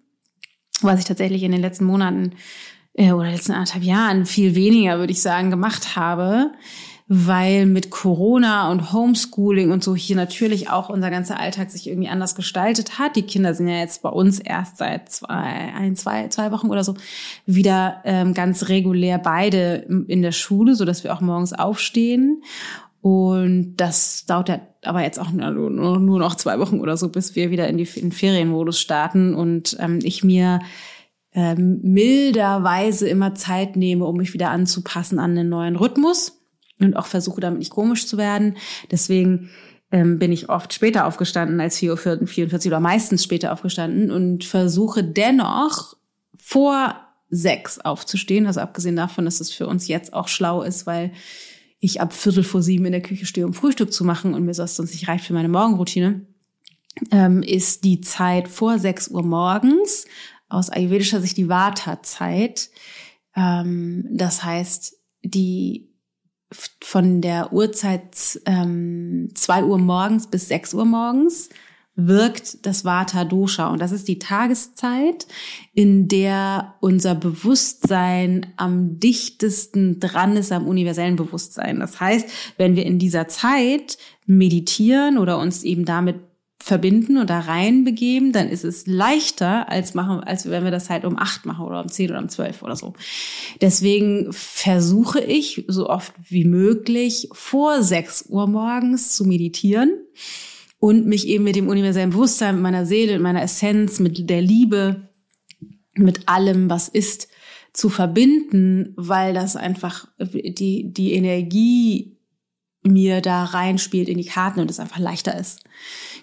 was 0.81 1.00
ich 1.00 1.06
tatsächlich 1.06 1.44
in 1.44 1.51
den 1.51 1.62
letzten 1.62 1.84
Monaten 1.84 2.36
äh, 2.94 3.12
oder 3.12 3.31
letzten 3.31 3.51
anderthalb 3.51 3.84
Jahren 3.84 4.25
viel 4.25 4.56
weniger, 4.56 4.98
würde 4.98 5.12
ich 5.12 5.22
sagen, 5.22 5.50
gemacht 5.50 5.98
habe 5.98 6.51
weil 7.07 7.65
mit 7.65 7.89
Corona 7.89 8.71
und 8.71 8.94
Homeschooling 8.94 9.71
und 9.71 9.83
so 9.83 9.95
hier 9.95 10.15
natürlich 10.15 10.69
auch 10.69 10.89
unser 10.89 11.11
ganzer 11.11 11.39
Alltag 11.39 11.69
sich 11.69 11.88
irgendwie 11.88 12.07
anders 12.07 12.33
gestaltet 12.33 12.97
hat. 12.97 13.15
Die 13.15 13.23
Kinder 13.23 13.53
sind 13.53 13.67
ja 13.67 13.79
jetzt 13.79 14.01
bei 14.01 14.09
uns 14.09 14.39
erst 14.39 14.77
seit 14.77 15.09
zwei, 15.09 15.35
ein, 15.35 15.95
zwei, 15.95 16.29
zwei 16.29 16.51
Wochen 16.51 16.69
oder 16.69 16.83
so 16.83 16.95
wieder 17.45 18.01
ähm, 18.05 18.33
ganz 18.33 18.69
regulär 18.69 19.17
beide 19.17 19.85
in 20.07 20.21
der 20.21 20.31
Schule, 20.31 20.75
so 20.75 20.85
dass 20.85 21.03
wir 21.03 21.13
auch 21.13 21.21
morgens 21.21 21.51
aufstehen. 21.51 22.41
Und 23.01 23.75
das 23.75 24.25
dauert 24.25 24.47
ja 24.47 24.61
aber 24.81 25.01
jetzt 25.01 25.19
auch 25.19 25.31
nur, 25.31 25.69
nur 25.69 26.19
noch 26.19 26.35
zwei 26.35 26.57
Wochen 26.59 26.79
oder 26.79 26.95
so, 26.95 27.09
bis 27.09 27.35
wir 27.35 27.51
wieder 27.51 27.67
in, 27.67 27.77
die, 27.77 27.83
in 27.95 28.09
den 28.09 28.11
Ferienmodus 28.13 28.79
starten 28.79 29.35
und 29.35 29.75
ähm, 29.79 30.00
ich 30.03 30.23
mir 30.23 30.61
ähm, 31.33 31.79
milderweise 31.83 33.09
immer 33.09 33.35
Zeit 33.35 33.75
nehme, 33.75 34.05
um 34.05 34.15
mich 34.15 34.33
wieder 34.33 34.51
anzupassen 34.51 35.19
an 35.19 35.35
den 35.35 35.50
neuen 35.50 35.75
Rhythmus 35.75 36.43
und 36.88 36.95
auch 36.95 37.07
versuche 37.07 37.41
damit 37.41 37.59
nicht 37.59 37.71
komisch 37.71 38.07
zu 38.07 38.18
werden. 38.18 38.57
Deswegen 38.91 39.50
ähm, 39.91 40.18
bin 40.18 40.31
ich 40.31 40.50
oft 40.50 40.74
später 40.74 41.06
aufgestanden 41.06 41.59
als 41.62 41.77
4.44 41.77 42.65
Uhr 42.65 42.68
oder 42.68 42.80
meistens 42.80 43.24
später 43.24 43.53
aufgestanden 43.53 44.12
und 44.12 44.44
versuche 44.44 45.03
dennoch 45.03 45.95
vor 46.35 46.95
sechs 47.30 47.80
aufzustehen. 47.80 48.47
Also 48.47 48.59
abgesehen 48.59 48.95
davon, 48.95 49.25
dass 49.25 49.39
es 49.39 49.51
für 49.51 49.68
uns 49.68 49.88
jetzt 49.88 50.13
auch 50.13 50.27
schlau 50.27 50.63
ist, 50.63 50.85
weil 50.85 51.12
ich 51.80 52.01
ab 52.01 52.13
Viertel 52.13 52.44
vor 52.44 52.62
sieben 52.62 52.86
in 52.86 52.91
der 52.91 53.01
Küche 53.01 53.25
stehe, 53.25 53.45
um 53.45 53.53
Frühstück 53.53 53.91
zu 53.91 54.03
machen 54.06 54.33
und 54.33 54.45
mir 54.45 54.53
das 54.53 54.75
sonst 54.75 54.94
nicht 54.94 55.07
reicht 55.07 55.25
für 55.25 55.33
meine 55.33 55.50
Morgenroutine, 55.50 56.25
ähm, 57.12 57.44
ist 57.44 57.83
die 57.83 58.01
Zeit 58.01 58.47
vor 58.47 58.79
sechs 58.79 59.09
Uhr 59.09 59.24
morgens 59.24 60.05
aus 60.50 60.69
ayurvedischer 60.69 61.22
Sicht 61.22 61.38
die 61.38 61.50
Vata-Zeit. 61.50 62.69
Ähm, 63.36 64.08
das 64.12 64.43
heißt, 64.43 64.96
die 65.24 65.92
von 66.81 67.22
der 67.22 67.53
Uhrzeit 67.53 68.39
ähm, 68.45 69.29
2 69.33 69.63
Uhr 69.63 69.77
morgens 69.77 70.27
bis 70.27 70.48
6 70.48 70.74
Uhr 70.74 70.86
morgens 70.86 71.50
wirkt 71.95 72.65
das 72.65 72.86
Vata 72.86 73.24
Dosha. 73.24 73.67
Und 73.67 73.79
das 73.79 73.91
ist 73.91 74.07
die 74.07 74.17
Tageszeit, 74.17 75.27
in 75.74 76.07
der 76.07 76.75
unser 76.79 77.13
Bewusstsein 77.13 78.48
am 78.57 79.00
dichtesten 79.00 80.00
dran 80.00 80.36
ist 80.36 80.51
am 80.51 80.67
universellen 80.67 81.15
Bewusstsein. 81.15 81.79
Das 81.79 82.00
heißt, 82.00 82.27
wenn 82.57 82.75
wir 82.75 82.86
in 82.86 82.98
dieser 82.98 83.27
Zeit 83.27 83.98
meditieren 84.25 85.17
oder 85.17 85.38
uns 85.38 85.63
eben 85.63 85.86
damit 85.86 86.15
verbinden 86.63 87.17
und 87.17 87.29
da 87.29 87.41
reinbegeben, 87.41 88.32
dann 88.32 88.48
ist 88.48 88.63
es 88.63 88.88
leichter, 88.88 89.70
als 89.70 89.96
machen, 89.96 90.22
als 90.22 90.50
wenn 90.50 90.63
wir 90.63 90.72
das 90.72 90.89
halt 90.89 91.03
um 91.03 91.20
acht 91.20 91.46
machen 91.46 91.65
oder 91.65 91.82
um 91.82 91.89
zehn 91.89 92.10
oder 92.10 92.20
um 92.20 92.29
zwölf 92.29 92.63
oder 92.63 92.77
so. 92.77 92.93
Deswegen 93.60 94.32
versuche 94.32 95.20
ich 95.20 95.65
so 95.67 95.89
oft 95.89 96.13
wie 96.29 96.46
möglich 96.46 97.27
vor 97.34 97.84
sechs 97.84 98.27
Uhr 98.29 98.48
morgens 98.48 99.13
zu 99.13 99.25
meditieren 99.25 99.91
und 100.79 101.05
mich 101.05 101.27
eben 101.27 101.43
mit 101.43 101.58
dem 101.58 101.67
universellen 101.67 102.12
Bewusstsein, 102.12 102.55
mit 102.55 102.63
meiner 102.63 102.86
Seele, 102.86 103.13
mit 103.13 103.24
meiner 103.24 103.43
Essenz, 103.43 104.00
mit 104.00 104.29
der 104.29 104.41
Liebe, 104.41 105.10
mit 105.96 106.29
allem, 106.29 106.70
was 106.70 106.88
ist, 106.88 107.27
zu 107.74 107.89
verbinden, 107.89 108.93
weil 108.96 109.34
das 109.34 109.58
einfach 109.58 110.08
die, 110.17 110.93
die 110.93 111.12
Energie 111.12 112.13
mir 112.84 113.22
da 113.22 113.46
reinspielt 113.46 114.10
in 114.10 114.17
die 114.17 114.25
Karten 114.25 114.60
und 114.60 114.70
es 114.70 114.79
einfach 114.79 115.00
leichter 115.00 115.38
ist. 115.38 115.62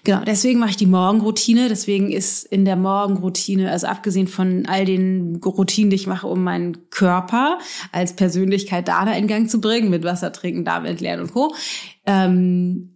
Genau, 0.03 0.23
deswegen 0.25 0.59
mache 0.59 0.71
ich 0.71 0.77
die 0.77 0.87
Morgenroutine. 0.87 1.69
Deswegen 1.69 2.11
ist 2.11 2.45
in 2.45 2.65
der 2.65 2.75
Morgenroutine, 2.75 3.71
also 3.71 3.87
abgesehen 3.87 4.27
von 4.27 4.65
all 4.65 4.85
den 4.85 5.35
Routinen, 5.43 5.91
die 5.91 5.95
ich 5.95 6.07
mache, 6.07 6.27
um 6.27 6.43
meinen 6.43 6.89
Körper 6.89 7.59
als 7.91 8.13
Persönlichkeit 8.15 8.87
da 8.87 9.11
in 9.13 9.27
Gang 9.27 9.49
zu 9.49 9.61
bringen, 9.61 9.89
mit 9.89 10.03
Wasser 10.03 10.31
trinken, 10.31 10.65
Darm 10.65 10.85
entleeren 10.85 11.21
und 11.21 11.33
Co., 11.33 11.53
ähm, 12.05 12.89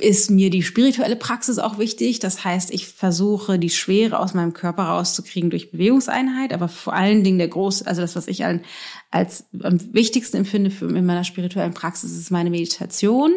ist 0.00 0.30
mir 0.30 0.50
die 0.50 0.62
spirituelle 0.62 1.16
Praxis 1.16 1.58
auch 1.58 1.78
wichtig. 1.78 2.20
Das 2.20 2.44
heißt, 2.44 2.72
ich 2.72 2.86
versuche, 2.86 3.58
die 3.58 3.70
Schwere 3.70 4.20
aus 4.20 4.32
meinem 4.32 4.52
Körper 4.52 4.84
rauszukriegen 4.84 5.50
durch 5.50 5.72
Bewegungseinheit, 5.72 6.52
aber 6.52 6.68
vor 6.68 6.92
allen 6.92 7.24
Dingen 7.24 7.38
der 7.38 7.48
groß, 7.48 7.82
also 7.82 8.00
das, 8.00 8.14
was 8.14 8.28
ich 8.28 8.44
als, 8.44 8.60
als 9.10 9.46
am 9.60 9.80
wichtigsten 9.92 10.36
empfinde 10.36 10.70
für 10.70 10.86
in 10.86 11.04
meiner 11.04 11.24
spirituellen 11.24 11.74
Praxis, 11.74 12.16
ist 12.16 12.30
meine 12.30 12.50
Meditation 12.50 13.32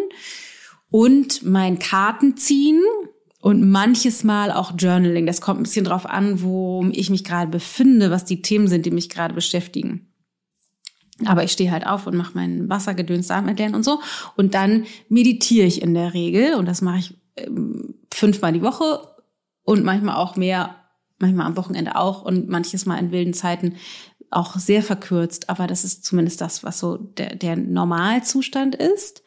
und 0.89 1.43
mein 1.45 1.79
Kartenziehen 1.79 2.81
und 3.41 3.69
manches 3.69 4.23
Mal 4.23 4.51
auch 4.51 4.73
Journaling. 4.77 5.25
Das 5.25 5.41
kommt 5.41 5.59
ein 5.59 5.63
bisschen 5.63 5.85
drauf 5.85 6.05
an, 6.05 6.41
wo 6.41 6.85
ich 6.91 7.09
mich 7.09 7.23
gerade 7.23 7.49
befinde, 7.49 8.11
was 8.11 8.25
die 8.25 8.41
Themen 8.41 8.67
sind, 8.67 8.85
die 8.85 8.91
mich 8.91 9.09
gerade 9.09 9.33
beschäftigen. 9.33 10.07
Aber 11.25 11.43
ich 11.43 11.51
stehe 11.51 11.71
halt 11.71 11.85
auf 11.85 12.07
und 12.07 12.15
mache 12.15 12.31
mein 12.33 12.69
Wassergedöns 12.69 13.27
Darm 13.27 13.47
entleeren 13.47 13.75
und 13.75 13.83
so. 13.83 13.99
Und 14.37 14.53
dann 14.53 14.85
meditiere 15.09 15.67
ich 15.67 15.81
in 15.81 15.93
der 15.93 16.13
Regel. 16.13 16.55
Und 16.55 16.65
das 16.65 16.81
mache 16.81 16.99
ich 16.99 17.17
ähm, 17.35 17.95
fünfmal 18.13 18.53
die 18.53 18.61
Woche 18.61 19.01
und 19.63 19.83
manchmal 19.83 20.15
auch 20.15 20.35
mehr, 20.35 20.75
manchmal 21.17 21.45
am 21.45 21.57
Wochenende 21.57 21.95
auch 21.95 22.23
und 22.23 22.47
manches 22.47 22.85
Mal 22.85 22.97
in 22.97 23.11
wilden 23.11 23.33
Zeiten 23.33 23.75
auch 24.31 24.55
sehr 24.57 24.81
verkürzt. 24.81 25.49
Aber 25.49 25.67
das 25.67 25.83
ist 25.83 26.05
zumindest 26.05 26.39
das, 26.41 26.63
was 26.63 26.79
so 26.79 26.97
der, 26.97 27.35
der 27.35 27.55
Normalzustand 27.57 28.75
ist. 28.75 29.23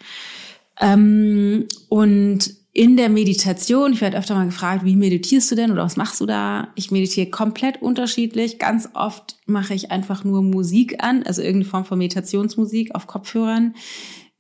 Ähm, 0.81 1.67
und 1.88 2.55
in 2.75 2.97
der 2.97 3.11
Meditation, 3.11 3.93
ich 3.93 4.00
werde 4.00 4.17
öfter 4.17 4.35
mal 4.35 4.47
gefragt, 4.47 4.85
wie 4.85 4.97
meditierst 4.97 5.50
du 5.50 5.55
denn 5.55 5.73
oder 5.73 5.85
was 5.85 5.97
machst 5.97 6.21
du 6.21 6.26
da? 6.26 6.69
Ich 6.75 6.91
meditiere 6.91 7.29
komplett 7.29 7.83
unterschiedlich. 7.83 8.59
Ganz 8.59 8.88
oft 8.95 9.37
mache 9.45 9.75
ich 9.75 9.91
einfach 9.91 10.25
nur 10.25 10.43
Musik 10.43 11.02
an, 11.05 11.23
also 11.23 11.43
irgendeine 11.43 11.71
Form 11.71 11.85
von 11.85 11.99
Meditationsmusik 11.99 12.95
auf 12.95 13.07
Kopfhörern 13.07 13.75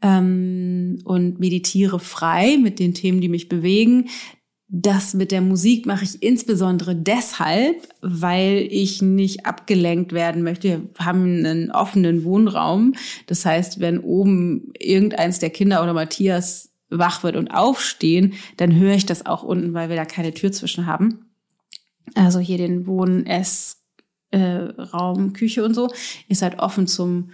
ähm, 0.00 0.98
und 1.04 1.40
meditiere 1.40 2.00
frei 2.00 2.56
mit 2.56 2.78
den 2.78 2.94
Themen, 2.94 3.20
die 3.20 3.28
mich 3.28 3.50
bewegen. 3.50 4.08
Das 4.74 5.12
mit 5.12 5.32
der 5.32 5.42
Musik 5.42 5.84
mache 5.84 6.04
ich 6.04 6.22
insbesondere 6.22 6.96
deshalb, 6.96 7.86
weil 8.00 8.66
ich 8.70 9.02
nicht 9.02 9.44
abgelenkt 9.44 10.14
werden 10.14 10.42
möchte. 10.42 10.68
Wir 10.94 11.04
haben 11.04 11.44
einen 11.44 11.70
offenen 11.70 12.24
Wohnraum. 12.24 12.94
Das 13.26 13.44
heißt, 13.44 13.80
wenn 13.80 13.98
oben 13.98 14.72
irgendeins 14.78 15.40
der 15.40 15.50
Kinder 15.50 15.82
oder 15.82 15.92
Matthias 15.92 16.70
wach 16.88 17.22
wird 17.22 17.36
und 17.36 17.48
aufstehen, 17.48 18.32
dann 18.56 18.74
höre 18.74 18.94
ich 18.94 19.04
das 19.04 19.26
auch 19.26 19.42
unten, 19.42 19.74
weil 19.74 19.90
wir 19.90 19.96
da 19.96 20.06
keine 20.06 20.32
Tür 20.32 20.52
zwischen 20.52 20.86
haben. 20.86 21.26
Also 22.14 22.38
hier 22.38 22.56
den 22.56 22.86
Wohn-, 22.86 23.26
Ess-, 23.26 23.82
äh, 24.30 24.68
Küche 25.34 25.66
und 25.66 25.74
so 25.74 25.92
ist 26.28 26.40
halt 26.40 26.60
offen 26.60 26.86
zum 26.86 27.28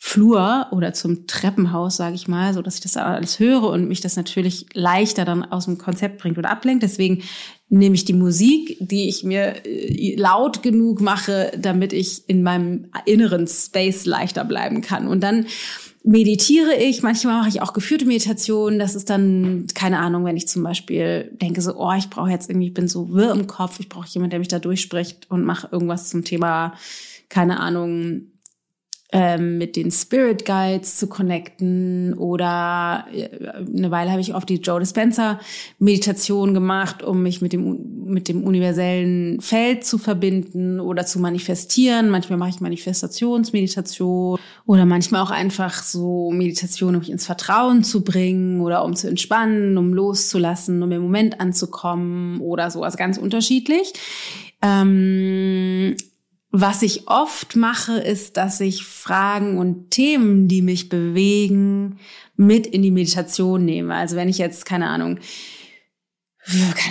Flur 0.00 0.68
oder 0.70 0.92
zum 0.92 1.26
Treppenhaus, 1.26 1.96
sage 1.96 2.14
ich 2.14 2.28
mal, 2.28 2.54
so 2.54 2.62
dass 2.62 2.76
ich 2.76 2.80
das 2.80 2.96
alles 2.96 3.40
höre 3.40 3.64
und 3.64 3.88
mich 3.88 4.00
das 4.00 4.14
natürlich 4.16 4.66
leichter 4.72 5.24
dann 5.24 5.44
aus 5.44 5.64
dem 5.64 5.76
Konzept 5.76 6.18
bringt 6.18 6.38
oder 6.38 6.50
ablenkt. 6.50 6.84
Deswegen 6.84 7.24
nehme 7.68 7.96
ich 7.96 8.04
die 8.04 8.12
Musik, 8.12 8.76
die 8.80 9.08
ich 9.08 9.24
mir 9.24 9.66
äh, 9.66 10.14
laut 10.14 10.62
genug 10.62 11.00
mache, 11.00 11.50
damit 11.58 11.92
ich 11.92 12.28
in 12.28 12.44
meinem 12.44 12.86
inneren 13.06 13.48
Space 13.48 14.06
leichter 14.06 14.44
bleiben 14.44 14.82
kann. 14.82 15.08
Und 15.08 15.20
dann 15.20 15.46
meditiere 16.04 16.76
ich, 16.76 17.02
manchmal 17.02 17.40
mache 17.40 17.48
ich 17.48 17.60
auch 17.60 17.72
geführte 17.72 18.06
Meditationen. 18.06 18.78
Das 18.78 18.94
ist 18.94 19.10
dann, 19.10 19.66
keine 19.74 19.98
Ahnung, 19.98 20.24
wenn 20.24 20.36
ich 20.36 20.46
zum 20.46 20.62
Beispiel 20.62 21.36
denke 21.42 21.60
so, 21.60 21.74
oh, 21.76 21.92
ich 21.98 22.08
brauche 22.08 22.30
jetzt 22.30 22.48
irgendwie, 22.48 22.68
ich 22.68 22.74
bin 22.74 22.86
so 22.86 23.10
wirr 23.10 23.32
im 23.32 23.48
Kopf, 23.48 23.80
ich 23.80 23.88
brauche 23.88 24.08
jemanden, 24.08 24.30
der 24.30 24.38
mich 24.38 24.48
da 24.48 24.60
durchspricht 24.60 25.28
und 25.28 25.44
mache 25.44 25.68
irgendwas 25.72 26.08
zum 26.08 26.24
Thema, 26.24 26.74
keine 27.28 27.58
Ahnung, 27.58 28.28
mit 29.10 29.76
den 29.76 29.90
Spirit 29.90 30.44
Guides 30.44 30.98
zu 30.98 31.06
connecten 31.06 32.12
oder 32.12 33.06
äh, 33.10 33.28
eine 33.48 33.90
Weile 33.90 34.10
habe 34.10 34.20
ich 34.20 34.34
auf 34.34 34.44
die 34.44 34.56
Joe 34.56 34.80
Dispenza 34.80 35.40
Meditation 35.78 36.52
gemacht, 36.52 37.02
um 37.02 37.22
mich 37.22 37.40
mit 37.40 37.54
dem 37.54 38.04
mit 38.04 38.28
dem 38.28 38.44
universellen 38.44 39.40
Feld 39.40 39.84
zu 39.84 39.96
verbinden 39.96 40.78
oder 40.78 41.06
zu 41.06 41.20
manifestieren. 41.20 42.10
Manchmal 42.10 42.38
mache 42.38 42.50
ich 42.50 42.60
Manifestationsmeditation 42.60 44.38
oder 44.66 44.84
manchmal 44.84 45.22
auch 45.22 45.30
einfach 45.30 45.82
so 45.82 46.30
Meditation, 46.30 46.94
um 46.94 47.00
mich 47.00 47.10
ins 47.10 47.26
Vertrauen 47.26 47.84
zu 47.84 48.04
bringen 48.04 48.60
oder 48.60 48.84
um 48.84 48.94
zu 48.94 49.08
entspannen, 49.08 49.78
um 49.78 49.94
loszulassen, 49.94 50.82
um 50.82 50.92
im 50.92 51.02
Moment 51.02 51.40
anzukommen 51.40 52.40
oder 52.40 52.70
so. 52.70 52.82
Also 52.82 52.98
ganz 52.98 53.16
unterschiedlich. 53.16 53.92
Ähm, 54.60 55.96
was 56.50 56.82
ich 56.82 57.08
oft 57.08 57.56
mache, 57.56 57.98
ist, 57.98 58.36
dass 58.36 58.60
ich 58.60 58.84
Fragen 58.84 59.58
und 59.58 59.90
Themen, 59.90 60.48
die 60.48 60.62
mich 60.62 60.88
bewegen, 60.88 61.98
mit 62.36 62.66
in 62.66 62.82
die 62.82 62.90
Meditation 62.90 63.64
nehme. 63.64 63.94
Also 63.94 64.16
wenn 64.16 64.28
ich 64.28 64.38
jetzt, 64.38 64.64
keine 64.64 64.88
Ahnung, 64.88 65.18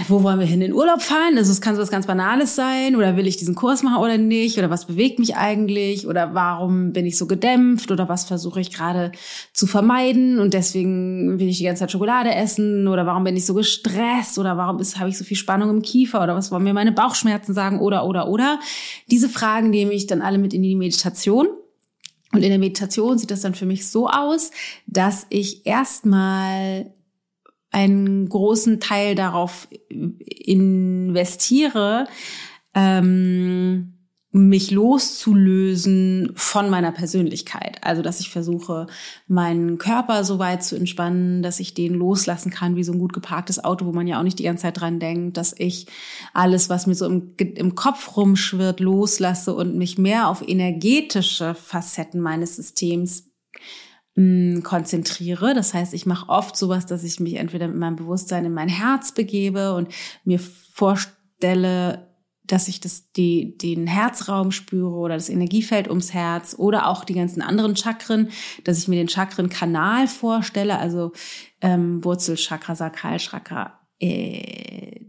wo 0.07 0.21
wollen 0.21 0.39
wir 0.39 0.45
hin? 0.45 0.61
In 0.61 0.73
Urlaub 0.73 1.01
fahren? 1.01 1.37
Also 1.37 1.51
es 1.51 1.61
kann 1.61 1.75
so 1.75 1.81
was 1.81 1.89
ganz 1.89 2.05
Banales 2.05 2.55
sein. 2.55 2.95
Oder 2.95 3.17
will 3.17 3.25
ich 3.25 3.37
diesen 3.37 3.55
Kurs 3.55 3.81
machen 3.81 3.97
oder 3.97 4.17
nicht? 4.17 4.57
Oder 4.59 4.69
was 4.69 4.85
bewegt 4.85 5.17
mich 5.17 5.35
eigentlich? 5.35 6.07
Oder 6.07 6.35
warum 6.35 6.93
bin 6.93 7.05
ich 7.05 7.17
so 7.17 7.25
gedämpft? 7.25 7.89
Oder 7.91 8.07
was 8.07 8.25
versuche 8.25 8.61
ich 8.61 8.71
gerade 8.71 9.11
zu 9.53 9.65
vermeiden? 9.65 10.39
Und 10.39 10.53
deswegen 10.53 11.39
will 11.39 11.47
ich 11.47 11.57
die 11.57 11.63
ganze 11.63 11.81
Zeit 11.81 11.91
Schokolade 11.91 12.33
essen? 12.33 12.87
Oder 12.87 13.05
warum 13.07 13.23
bin 13.23 13.35
ich 13.35 13.45
so 13.45 13.55
gestresst? 13.55 14.37
Oder 14.37 14.57
warum 14.57 14.79
ist 14.79 14.99
habe 14.99 15.09
ich 15.09 15.17
so 15.17 15.23
viel 15.23 15.37
Spannung 15.37 15.71
im 15.71 15.81
Kiefer? 15.81 16.21
Oder 16.21 16.35
was 16.35 16.51
wollen 16.51 16.63
mir 16.63 16.73
meine 16.73 16.91
Bauchschmerzen 16.91 17.53
sagen? 17.53 17.79
Oder 17.79 18.05
oder 18.05 18.27
oder. 18.27 18.59
Diese 19.09 19.29
Fragen 19.29 19.71
nehme 19.71 19.93
ich 19.93 20.05
dann 20.05 20.21
alle 20.21 20.37
mit 20.37 20.53
in 20.53 20.61
die 20.61 20.75
Meditation. 20.75 21.47
Und 22.31 22.43
in 22.43 22.49
der 22.49 22.59
Meditation 22.59 23.17
sieht 23.17 23.31
das 23.31 23.41
dann 23.41 23.55
für 23.55 23.65
mich 23.65 23.87
so 23.87 24.07
aus, 24.07 24.51
dass 24.85 25.25
ich 25.29 25.65
erstmal 25.65 26.91
einen 27.71 28.29
großen 28.29 28.79
Teil 28.79 29.15
darauf 29.15 29.67
investiere, 29.89 32.07
ähm, 32.73 33.93
mich 34.31 34.71
loszulösen 34.71 36.31
von 36.35 36.69
meiner 36.69 36.91
Persönlichkeit. 36.91 37.77
Also, 37.81 38.01
dass 38.01 38.19
ich 38.19 38.29
versuche, 38.29 38.87
meinen 39.27 39.77
Körper 39.77 40.23
so 40.23 40.37
weit 40.37 40.63
zu 40.63 40.75
entspannen, 40.75 41.41
dass 41.41 41.59
ich 41.59 41.73
den 41.73 41.93
loslassen 41.93 42.51
kann, 42.51 42.75
wie 42.75 42.83
so 42.83 42.91
ein 42.91 42.99
gut 42.99 43.13
geparktes 43.13 43.63
Auto, 43.63 43.85
wo 43.85 43.93
man 43.93 44.05
ja 44.05 44.19
auch 44.19 44.23
nicht 44.23 44.39
die 44.39 44.43
ganze 44.43 44.63
Zeit 44.63 44.79
dran 44.79 44.99
denkt, 44.99 45.37
dass 45.37 45.55
ich 45.57 45.87
alles, 46.33 46.69
was 46.69 46.87
mir 46.87 46.95
so 46.95 47.05
im, 47.05 47.33
im 47.37 47.75
Kopf 47.75 48.17
rumschwirrt, 48.17 48.79
loslasse 48.79 49.55
und 49.55 49.75
mich 49.75 49.97
mehr 49.97 50.27
auf 50.27 50.47
energetische 50.47 51.55
Facetten 51.55 52.21
meines 52.21 52.57
Systems 52.57 53.26
mh, 54.17 54.61
konzentriere. 54.61 55.53
Das 55.53 55.73
heißt, 55.73 55.93
ich 55.93 56.05
mache 56.05 56.27
oft 56.27 56.57
sowas, 56.57 56.85
dass 56.85 57.03
ich 57.03 57.19
mich 57.19 57.35
entweder 57.35 57.67
mit 57.67 57.77
meinem 57.77 57.95
Bewusstsein 57.95 58.45
in 58.45 58.53
mein 58.53 58.67
Herz 58.67 59.13
begebe 59.13 59.73
und 59.75 59.89
mir 60.25 60.39
vorstelle, 60.39 62.07
dass 62.43 62.67
ich 62.67 62.79
das, 62.79 63.11
die, 63.11 63.57
den 63.57 63.87
Herzraum 63.87 64.51
spüre 64.51 64.95
oder 64.95 65.15
das 65.15 65.29
Energiefeld 65.29 65.89
ums 65.89 66.13
Herz 66.13 66.55
oder 66.57 66.87
auch 66.87 67.03
die 67.03 67.13
ganzen 67.13 67.41
anderen 67.41 67.75
Chakren, 67.75 68.29
dass 68.63 68.79
ich 68.79 68.87
mir 68.87 68.95
den 68.95 69.09
Chakrenkanal 69.09 70.07
vorstelle, 70.07 70.79
also 70.79 71.11
ähm, 71.61 72.03
Wurzelchakra, 72.03 72.75
Sakralchakra, 72.75 73.79
äh, 73.99 75.01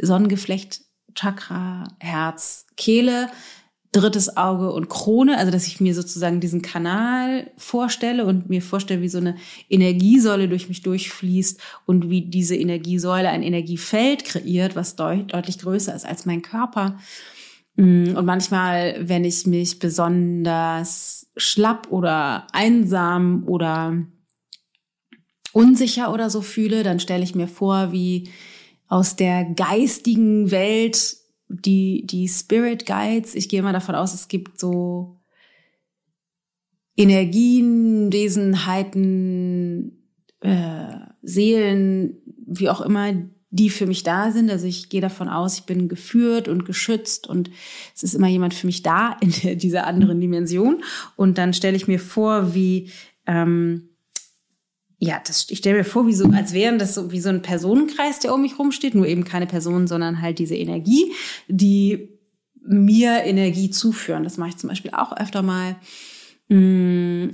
Sonnengeflecht, 0.00 0.82
Chakra, 1.14 1.88
Herz, 2.00 2.66
Kehle, 2.76 3.30
drittes 3.94 4.36
Auge 4.36 4.72
und 4.72 4.88
Krone, 4.88 5.38
also 5.38 5.52
dass 5.52 5.68
ich 5.68 5.80
mir 5.80 5.94
sozusagen 5.94 6.40
diesen 6.40 6.62
Kanal 6.62 7.50
vorstelle 7.56 8.26
und 8.26 8.50
mir 8.50 8.60
vorstelle, 8.60 9.00
wie 9.02 9.08
so 9.08 9.18
eine 9.18 9.36
Energiesäule 9.70 10.48
durch 10.48 10.68
mich 10.68 10.82
durchfließt 10.82 11.60
und 11.86 12.10
wie 12.10 12.22
diese 12.22 12.56
Energiesäule 12.56 13.28
ein 13.28 13.42
Energiefeld 13.42 14.24
kreiert, 14.24 14.74
was 14.74 14.96
deut 14.96 15.32
deutlich 15.32 15.58
größer 15.58 15.94
ist 15.94 16.04
als 16.04 16.26
mein 16.26 16.42
Körper. 16.42 16.98
Mm, 17.76 18.16
und 18.16 18.24
manchmal, 18.24 18.96
wenn 19.00 19.24
ich 19.24 19.46
mich 19.46 19.78
besonders 19.78 21.28
schlapp 21.36 21.86
oder 21.90 22.48
einsam 22.52 23.44
oder 23.46 23.96
unsicher 25.52 26.12
oder 26.12 26.30
so 26.30 26.40
fühle, 26.40 26.82
dann 26.82 26.98
stelle 26.98 27.22
ich 27.22 27.36
mir 27.36 27.48
vor, 27.48 27.92
wie 27.92 28.28
aus 28.88 29.14
der 29.14 29.44
geistigen 29.44 30.50
Welt 30.50 31.23
die, 31.48 32.04
die 32.06 32.28
Spirit 32.28 32.86
Guides, 32.86 33.34
ich 33.34 33.48
gehe 33.48 33.62
mal 33.62 33.72
davon 33.72 33.94
aus, 33.94 34.14
es 34.14 34.28
gibt 34.28 34.58
so 34.58 35.20
Energien, 36.96 38.12
Wesenheiten, 38.12 40.04
äh, 40.40 40.96
Seelen, 41.22 42.18
wie 42.46 42.68
auch 42.68 42.80
immer, 42.80 43.12
die 43.50 43.70
für 43.70 43.86
mich 43.86 44.02
da 44.02 44.32
sind. 44.32 44.50
Also 44.50 44.66
ich 44.66 44.88
gehe 44.88 45.00
davon 45.00 45.28
aus, 45.28 45.58
ich 45.58 45.64
bin 45.64 45.88
geführt 45.88 46.48
und 46.48 46.64
geschützt 46.64 47.28
und 47.28 47.50
es 47.94 48.02
ist 48.02 48.14
immer 48.14 48.28
jemand 48.28 48.52
für 48.52 48.66
mich 48.66 48.82
da 48.82 49.16
in 49.20 49.58
dieser 49.58 49.86
anderen 49.86 50.20
Dimension. 50.20 50.82
Und 51.16 51.38
dann 51.38 51.52
stelle 51.52 51.76
ich 51.76 51.88
mir 51.88 52.00
vor, 52.00 52.54
wie 52.54 52.90
ähm, 53.26 53.90
ja, 55.04 55.20
das, 55.24 55.46
ich 55.50 55.58
stelle 55.58 55.78
mir 55.78 55.84
vor, 55.84 56.06
wie 56.06 56.14
so, 56.14 56.28
als 56.30 56.52
wären 56.52 56.78
das 56.78 56.94
so 56.94 57.12
wie 57.12 57.20
so 57.20 57.28
ein 57.28 57.42
Personenkreis, 57.42 58.20
der 58.20 58.32
um 58.34 58.40
mich 58.40 58.58
rumsteht, 58.58 58.94
nur 58.94 59.06
eben 59.06 59.24
keine 59.24 59.46
Person, 59.46 59.86
sondern 59.86 60.22
halt 60.22 60.38
diese 60.38 60.56
Energie, 60.56 61.12
die 61.46 62.08
mir 62.66 63.24
Energie 63.24 63.70
zuführen. 63.70 64.24
Das 64.24 64.38
mache 64.38 64.50
ich 64.50 64.56
zum 64.56 64.70
Beispiel 64.70 64.92
auch 64.92 65.14
öfter 65.16 65.42
mal. 65.42 65.76
Mm, 66.48 67.26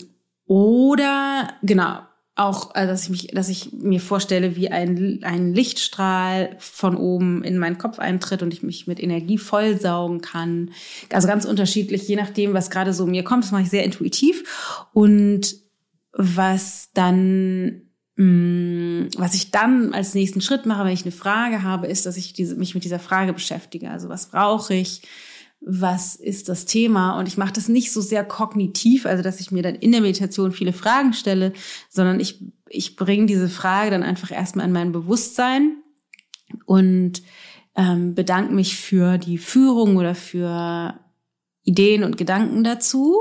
oder 0.47 1.49
genau, 1.63 2.01
auch, 2.35 2.75
äh, 2.75 2.87
dass 2.87 3.05
ich 3.05 3.11
mich, 3.11 3.27
dass 3.29 3.49
ich 3.49 3.73
mir 3.73 4.01
vorstelle, 4.01 4.57
wie 4.57 4.71
ein, 4.71 5.21
ein 5.23 5.55
Lichtstrahl 5.55 6.57
von 6.59 6.97
oben 6.97 7.45
in 7.45 7.59
meinen 7.59 7.79
Kopf 7.79 8.01
eintritt 8.01 8.43
und 8.43 8.53
ich 8.53 8.65
mich 8.65 8.89
mit 8.89 9.01
Energie 9.01 9.39
vollsaugen 9.39 10.21
kann. 10.21 10.71
Also 11.13 11.29
ganz 11.29 11.45
unterschiedlich, 11.45 12.09
je 12.09 12.17
nachdem, 12.17 12.53
was 12.53 12.71
gerade 12.71 12.93
so 12.93 13.07
mir 13.07 13.23
kommt. 13.23 13.45
Das 13.45 13.53
mache 13.53 13.63
ich 13.63 13.71
sehr 13.71 13.85
intuitiv. 13.85 14.89
Und 14.93 15.55
was 16.13 16.91
dann 16.93 17.83
mm, 18.17 19.09
was 19.17 19.35
ich 19.35 19.51
dann 19.51 19.95
als 19.95 20.15
nächsten 20.15 20.41
Schritt 20.41 20.67
mache, 20.67 20.85
wenn 20.85 20.93
ich 20.93 21.03
eine 21.03 21.13
Frage 21.13 21.63
habe, 21.63 21.87
ist, 21.87 22.07
dass 22.07 22.17
ich 22.17 22.33
diese, 22.33 22.57
mich 22.57 22.75
mit 22.75 22.85
dieser 22.85 22.99
Frage 22.99 23.33
beschäftige. 23.33 23.91
Also 23.91 24.09
was 24.09 24.27
brauche 24.27 24.75
ich? 24.75 25.03
Was 25.61 26.17
ist 26.17 26.49
das 26.49 26.65
Thema? 26.65 27.19
Und 27.19 27.29
ich 27.29 27.37
mache 27.37 27.53
das 27.53 27.69
nicht 27.69 27.93
so 27.93 28.01
sehr 28.01 28.25
kognitiv, 28.25 29.05
also 29.05 29.23
dass 29.23 29.41
ich 29.41 29.51
mir 29.51 29.63
dann 29.63 29.75
in 29.75 29.93
der 29.93 30.01
Meditation 30.01 30.53
viele 30.53 30.73
Fragen 30.73 31.13
stelle, 31.13 31.53
sondern 31.91 32.19
ich, 32.19 32.43
ich 32.69 32.97
bringe 32.97 33.27
diese 33.27 33.49
Frage 33.49 33.91
dann 33.91 34.03
einfach 34.03 34.31
erstmal 34.31 34.67
in 34.67 34.73
mein 34.73 34.93
Bewusstsein 34.93 35.77
und 36.65 37.23
ähm, 37.77 38.15
bedanke 38.15 38.55
mich 38.55 38.77
für 38.77 39.19
die 39.19 39.39
Führung 39.39 39.97
oder 39.97 40.15
für 40.15 40.99
Ideen 41.63 42.05
und 42.05 42.17
Gedanken 42.17 42.65
dazu 42.65 43.21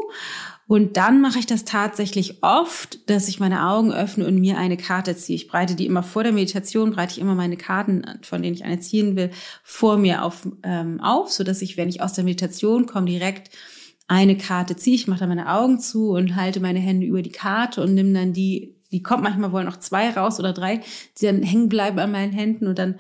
und 0.70 0.98
dann 0.98 1.20
mache 1.20 1.40
ich 1.40 1.48
das 1.48 1.66
tatsächlich 1.66 2.44
oft, 2.44 3.10
dass 3.10 3.28
ich 3.28 3.40
meine 3.40 3.68
Augen 3.68 3.92
öffne 3.92 4.28
und 4.28 4.36
mir 4.36 4.60
eine 4.60 4.78
Karte 4.78 5.18
ziehe. 5.18 5.36
Ich 5.36 5.48
breite 5.48 5.74
die 5.74 5.88
immer 5.88 6.04
vor 6.04 6.22
der 6.22 6.32
Meditation, 6.32 6.92
breite 6.92 7.14
ich 7.14 7.20
immer 7.20 7.34
meine 7.34 7.58
Karten, 7.58 8.04
von 8.22 8.44
denen 8.44 8.54
ich 8.54 8.66
eine 8.66 8.80
ziehen 8.80 9.16
will, 9.16 9.32
vor 9.64 9.98
mir 9.98 10.24
auf, 10.24 10.48
ähm, 10.62 11.02
auf, 11.02 11.32
so 11.32 11.44
dass 11.44 11.64
ich, 11.64 11.76
wenn 11.76 11.90
ich 11.90 12.04
aus 12.04 12.14
der 12.14 12.24
Meditation 12.24 12.86
komme, 12.86 13.08
direkt 13.08 13.50
eine 14.08 14.38
Karte 14.38 14.76
ziehe. 14.76 14.94
Ich 14.94 15.08
mache 15.08 15.22
dann 15.22 15.30
meine 15.30 15.52
Augen 15.52 15.80
zu 15.80 16.12
und 16.12 16.36
halte 16.36 16.60
meine 16.60 16.78
Hände 16.80 17.08
über 17.08 17.24
die 17.24 17.32
Karte 17.32 17.82
und 17.82 17.96
nehme 17.96 18.14
dann 18.14 18.34
die, 18.34 18.76
die 18.92 19.02
kommt 19.02 19.24
manchmal 19.24 19.52
wohl 19.52 19.64
noch 19.64 19.80
zwei 19.80 20.12
raus 20.12 20.40
oder 20.40 20.54
drei, 20.54 20.82
die 21.20 21.26
dann 21.26 21.42
hängen 21.42 21.70
bleiben 21.70 21.98
an 21.98 22.12
meinen 22.12 22.32
Händen 22.32 22.68
und 22.68 22.78
dann 22.78 23.00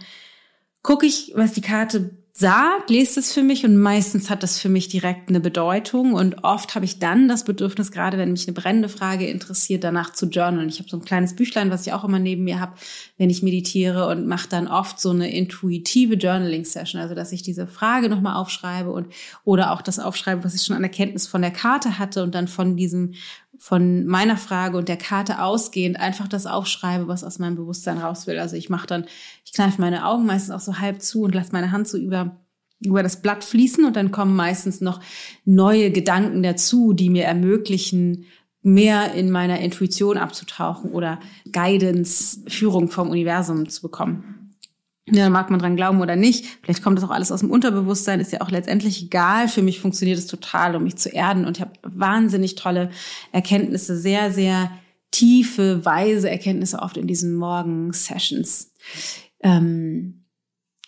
gucke 0.81 1.05
ich, 1.05 1.33
was 1.35 1.53
die 1.53 1.61
Karte 1.61 2.17
sagt, 2.31 2.89
lest 2.89 3.17
es 3.17 3.33
für 3.33 3.43
mich 3.43 3.65
und 3.65 3.77
meistens 3.77 4.29
hat 4.29 4.43
das 4.43 4.59
für 4.59 4.69
mich 4.69 4.87
direkt 4.87 5.29
eine 5.29 5.39
Bedeutung 5.39 6.13
und 6.13 6.43
oft 6.43 6.75
habe 6.75 6.85
ich 6.85 6.99
dann 6.99 7.27
das 7.27 7.43
Bedürfnis, 7.43 7.91
gerade 7.91 8.17
wenn 8.17 8.31
mich 8.31 8.47
eine 8.47 8.53
brennende 8.53 8.87
Frage 8.87 9.27
interessiert, 9.27 9.83
danach 9.83 10.13
zu 10.13 10.27
journalen. 10.27 10.69
Ich 10.69 10.79
habe 10.79 10.89
so 10.89 10.97
ein 10.97 11.03
kleines 11.03 11.35
Büchlein, 11.35 11.69
was 11.69 11.85
ich 11.85 11.93
auch 11.93 12.03
immer 12.03 12.19
neben 12.19 12.43
mir 12.43 12.59
habe, 12.59 12.75
wenn 13.17 13.29
ich 13.29 13.43
meditiere 13.43 14.07
und 14.07 14.27
mache 14.27 14.47
dann 14.47 14.67
oft 14.67 14.99
so 14.99 15.09
eine 15.09 15.31
intuitive 15.31 16.15
Journaling-Session, 16.15 17.01
also 17.01 17.15
dass 17.15 17.31
ich 17.31 17.41
diese 17.41 17.67
Frage 17.67 18.09
nochmal 18.09 18.35
aufschreibe 18.35 18.91
und 18.91 19.07
oder 19.43 19.71
auch 19.71 19.81
das 19.81 19.99
aufschreibe, 19.99 20.43
was 20.43 20.55
ich 20.55 20.63
schon 20.63 20.75
an 20.75 20.83
Erkenntnis 20.83 21.27
von 21.27 21.41
der 21.41 21.51
Karte 21.51 21.99
hatte 21.99 22.23
und 22.23 22.35
dann 22.35 22.47
von 22.47 22.77
diesem 22.77 23.15
von 23.59 24.05
meiner 24.05 24.37
Frage 24.37 24.77
und 24.77 24.87
der 24.87 24.97
Karte 24.97 25.41
ausgehend 25.41 25.99
einfach 25.99 26.27
das 26.29 26.45
aufschreibe, 26.47 27.09
was 27.09 27.25
aus 27.25 27.39
meinem 27.39 27.57
Bewusstsein 27.57 27.97
raus 27.97 28.25
will. 28.25 28.39
Also 28.39 28.55
ich 28.55 28.69
mache 28.69 28.87
dann, 28.87 29.05
ich 29.45 29.51
kneife 29.51 29.81
meine 29.81 30.05
Augen 30.05 30.25
meistens 30.25 30.55
auch 30.55 30.61
so 30.61 30.79
halb 30.79 31.01
zu 31.01 31.23
und 31.23 31.35
lasse 31.35 31.51
meine 31.51 31.71
Hand 31.71 31.87
so 31.87 31.97
über 31.97 32.39
über 32.81 33.03
das 33.03 33.21
Blatt 33.21 33.43
fließen 33.43 33.83
und 33.83 33.97
dann 33.97 34.11
kommen 34.11 34.37
meistens 34.37 34.79
noch 34.79 35.01
neue 35.43 35.91
Gedanken 35.91 36.43
dazu, 36.43 36.93
die 36.93 37.09
mir 37.09 37.25
ermöglichen, 37.25 38.25
mehr 38.61 39.13
in 39.13 39.31
meiner 39.31 39.59
Intuition 39.59 40.17
abzutauchen 40.17 40.91
oder 40.91 41.19
Guidance, 41.51 42.39
Führung 42.47 42.87
vom 42.87 43.09
Universum 43.09 43.67
zu 43.67 43.81
bekommen. 43.81 44.38
Ja, 45.11 45.29
mag 45.29 45.49
man 45.49 45.59
dran 45.59 45.75
glauben 45.75 46.01
oder 46.01 46.15
nicht. 46.15 46.45
Vielleicht 46.61 46.83
kommt 46.83 46.97
das 46.97 47.05
auch 47.05 47.11
alles 47.11 47.31
aus 47.31 47.39
dem 47.39 47.51
Unterbewusstsein, 47.51 48.19
ist 48.19 48.31
ja 48.31 48.41
auch 48.41 48.51
letztendlich 48.51 49.03
egal. 49.03 49.47
Für 49.47 49.61
mich 49.61 49.79
funktioniert 49.79 50.17
es 50.17 50.27
total, 50.27 50.75
um 50.75 50.83
mich 50.83 50.97
zu 50.97 51.09
erden. 51.09 51.45
Und 51.45 51.57
ich 51.57 51.61
habe 51.61 51.73
wahnsinnig 51.83 52.55
tolle 52.55 52.89
Erkenntnisse, 53.31 53.97
sehr, 53.97 54.31
sehr 54.31 54.71
tiefe, 55.11 55.83
weise 55.85 56.29
Erkenntnisse 56.29 56.79
oft 56.79 56.97
in 56.97 57.07
diesen 57.07 57.35
Morgen-Sessions. 57.35 58.71
Ähm, 59.41 60.25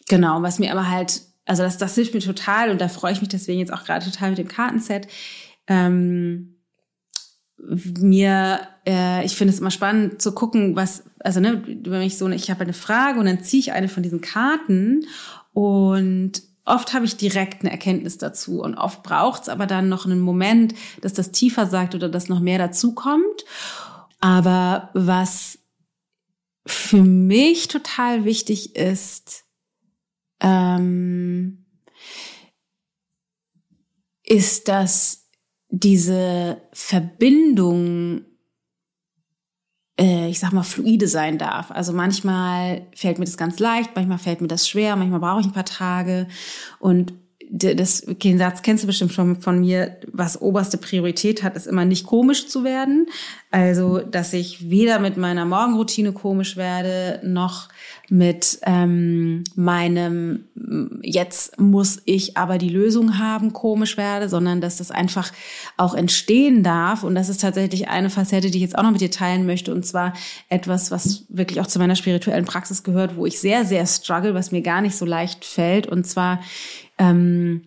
genau, 0.07 0.41
was 0.41 0.59
mir 0.59 0.71
aber 0.71 0.89
halt, 0.89 1.21
also 1.45 1.63
das, 1.63 1.77
das 1.77 1.95
hilft 1.95 2.13
mir 2.13 2.19
total 2.19 2.69
und 2.69 2.81
da 2.81 2.87
freue 2.87 3.13
ich 3.13 3.21
mich 3.21 3.29
deswegen 3.29 3.59
jetzt 3.59 3.73
auch 3.73 3.83
gerade 3.83 4.05
total 4.05 4.29
mit 4.29 4.39
dem 4.39 4.47
Kartenset. 4.47 5.07
Ähm, 5.67 6.57
mir, 7.57 8.59
äh, 8.85 9.25
ich 9.25 9.35
finde 9.35 9.53
es 9.53 9.59
immer 9.59 9.71
spannend 9.71 10.21
zu 10.21 10.33
gucken, 10.33 10.75
was, 10.75 11.03
also 11.19 11.39
ne, 11.39 11.63
wenn 11.65 12.01
ich 12.01 12.17
so, 12.17 12.27
ich 12.29 12.49
habe 12.49 12.61
eine 12.61 12.73
Frage 12.73 13.19
und 13.19 13.25
dann 13.25 13.43
ziehe 13.43 13.59
ich 13.59 13.71
eine 13.71 13.89
von 13.89 14.03
diesen 14.03 14.21
Karten 14.21 15.05
und 15.53 16.43
oft 16.65 16.93
habe 16.93 17.05
ich 17.05 17.17
direkt 17.17 17.61
eine 17.61 17.71
Erkenntnis 17.71 18.17
dazu 18.17 18.61
und 18.61 18.75
oft 18.75 19.03
braucht 19.03 19.43
es 19.43 19.49
aber 19.49 19.67
dann 19.67 19.89
noch 19.89 20.05
einen 20.05 20.21
Moment, 20.21 20.73
dass 21.01 21.13
das 21.13 21.31
tiefer 21.31 21.65
sagt 21.67 21.95
oder 21.95 22.09
dass 22.09 22.29
noch 22.29 22.39
mehr 22.39 22.57
dazu 22.57 22.93
kommt. 22.93 23.45
Aber 24.19 24.89
was 24.93 25.59
für 26.65 27.01
mich 27.01 27.67
total 27.67 28.23
wichtig 28.23 28.75
ist, 28.75 29.45
ähm, 30.39 31.65
ist, 34.23 34.67
dass 34.67 35.27
diese 35.69 36.61
Verbindung, 36.71 38.25
äh, 39.99 40.29
ich 40.29 40.39
sag 40.39 40.51
mal, 40.51 40.63
fluide 40.63 41.07
sein 41.07 41.37
darf. 41.37 41.71
Also 41.71 41.93
manchmal 41.93 42.87
fällt 42.95 43.19
mir 43.19 43.25
das 43.25 43.37
ganz 43.37 43.59
leicht, 43.59 43.91
manchmal 43.95 44.17
fällt 44.17 44.41
mir 44.41 44.47
das 44.47 44.67
schwer, 44.67 44.95
manchmal 44.95 45.19
brauche 45.19 45.41
ich 45.41 45.47
ein 45.47 45.53
paar 45.53 45.65
Tage. 45.65 46.27
Und 46.79 47.13
das, 47.51 48.05
den 48.07 48.37
Satz 48.37 48.61
kennst 48.61 48.83
du 48.83 48.87
bestimmt 48.87 49.11
schon 49.11 49.35
von 49.41 49.59
mir, 49.59 49.97
was 50.11 50.41
oberste 50.41 50.77
Priorität 50.77 51.43
hat, 51.43 51.57
ist 51.57 51.67
immer 51.67 51.83
nicht 51.83 52.05
komisch 52.05 52.47
zu 52.47 52.63
werden. 52.63 53.07
Also, 53.51 53.99
dass 53.99 54.31
ich 54.31 54.69
weder 54.69 54.99
mit 54.99 55.17
meiner 55.17 55.43
Morgenroutine 55.43 56.13
komisch 56.13 56.55
werde, 56.55 57.19
noch 57.23 57.67
mit 58.09 58.59
ähm, 58.65 59.43
meinem 59.55 60.45
jetzt 61.01 61.59
muss 61.59 62.01
ich 62.05 62.37
aber 62.37 62.57
die 62.57 62.69
Lösung 62.69 63.17
haben 63.19 63.51
komisch 63.51 63.97
werde, 63.97 64.29
sondern 64.29 64.61
dass 64.61 64.77
das 64.77 64.91
einfach 64.91 65.31
auch 65.75 65.93
entstehen 65.93 66.63
darf. 66.63 67.03
Und 67.03 67.15
das 67.15 67.29
ist 67.29 67.41
tatsächlich 67.41 67.89
eine 67.89 68.09
Facette, 68.09 68.49
die 68.49 68.57
ich 68.57 68.63
jetzt 68.63 68.77
auch 68.77 68.83
noch 68.83 68.91
mit 68.91 69.01
dir 69.01 69.11
teilen 69.11 69.45
möchte. 69.45 69.73
Und 69.73 69.85
zwar 69.85 70.13
etwas, 70.49 70.91
was 70.91 71.25
wirklich 71.29 71.59
auch 71.59 71.67
zu 71.67 71.79
meiner 71.79 71.95
spirituellen 71.95 72.45
Praxis 72.45 72.83
gehört, 72.83 73.17
wo 73.17 73.25
ich 73.25 73.39
sehr, 73.39 73.65
sehr 73.65 73.85
struggle, 73.85 74.33
was 74.33 74.51
mir 74.51 74.61
gar 74.61 74.81
nicht 74.81 74.95
so 74.95 75.05
leicht 75.05 75.43
fällt. 75.43 75.87
Und 75.87 76.05
zwar 76.05 76.39
ähm, 77.01 77.63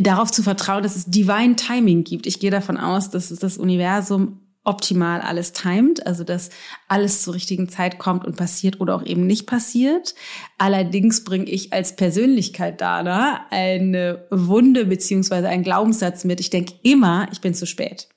darauf 0.00 0.32
zu 0.32 0.42
vertrauen, 0.42 0.82
dass 0.82 0.96
es 0.96 1.06
Divine 1.06 1.56
Timing 1.56 2.04
gibt. 2.04 2.26
Ich 2.26 2.40
gehe 2.40 2.50
davon 2.50 2.76
aus, 2.76 3.10
dass 3.10 3.30
es 3.30 3.38
das 3.38 3.56
Universum 3.56 4.40
optimal 4.64 5.20
alles 5.20 5.52
timet, 5.52 6.04
also 6.06 6.24
dass 6.24 6.50
alles 6.88 7.22
zur 7.22 7.34
richtigen 7.34 7.68
Zeit 7.68 7.98
kommt 7.98 8.24
und 8.24 8.36
passiert 8.36 8.80
oder 8.80 8.96
auch 8.96 9.04
eben 9.04 9.24
nicht 9.24 9.46
passiert. 9.46 10.16
Allerdings 10.58 11.22
bringe 11.22 11.44
ich 11.44 11.72
als 11.72 11.94
Persönlichkeit 11.94 12.80
da 12.80 13.46
eine 13.50 14.26
Wunde 14.32 14.86
beziehungsweise 14.86 15.48
einen 15.48 15.62
Glaubenssatz 15.62 16.24
mit. 16.24 16.40
Ich 16.40 16.50
denke 16.50 16.74
immer, 16.82 17.28
ich 17.30 17.40
bin 17.40 17.54
zu 17.54 17.64
spät 17.64 18.08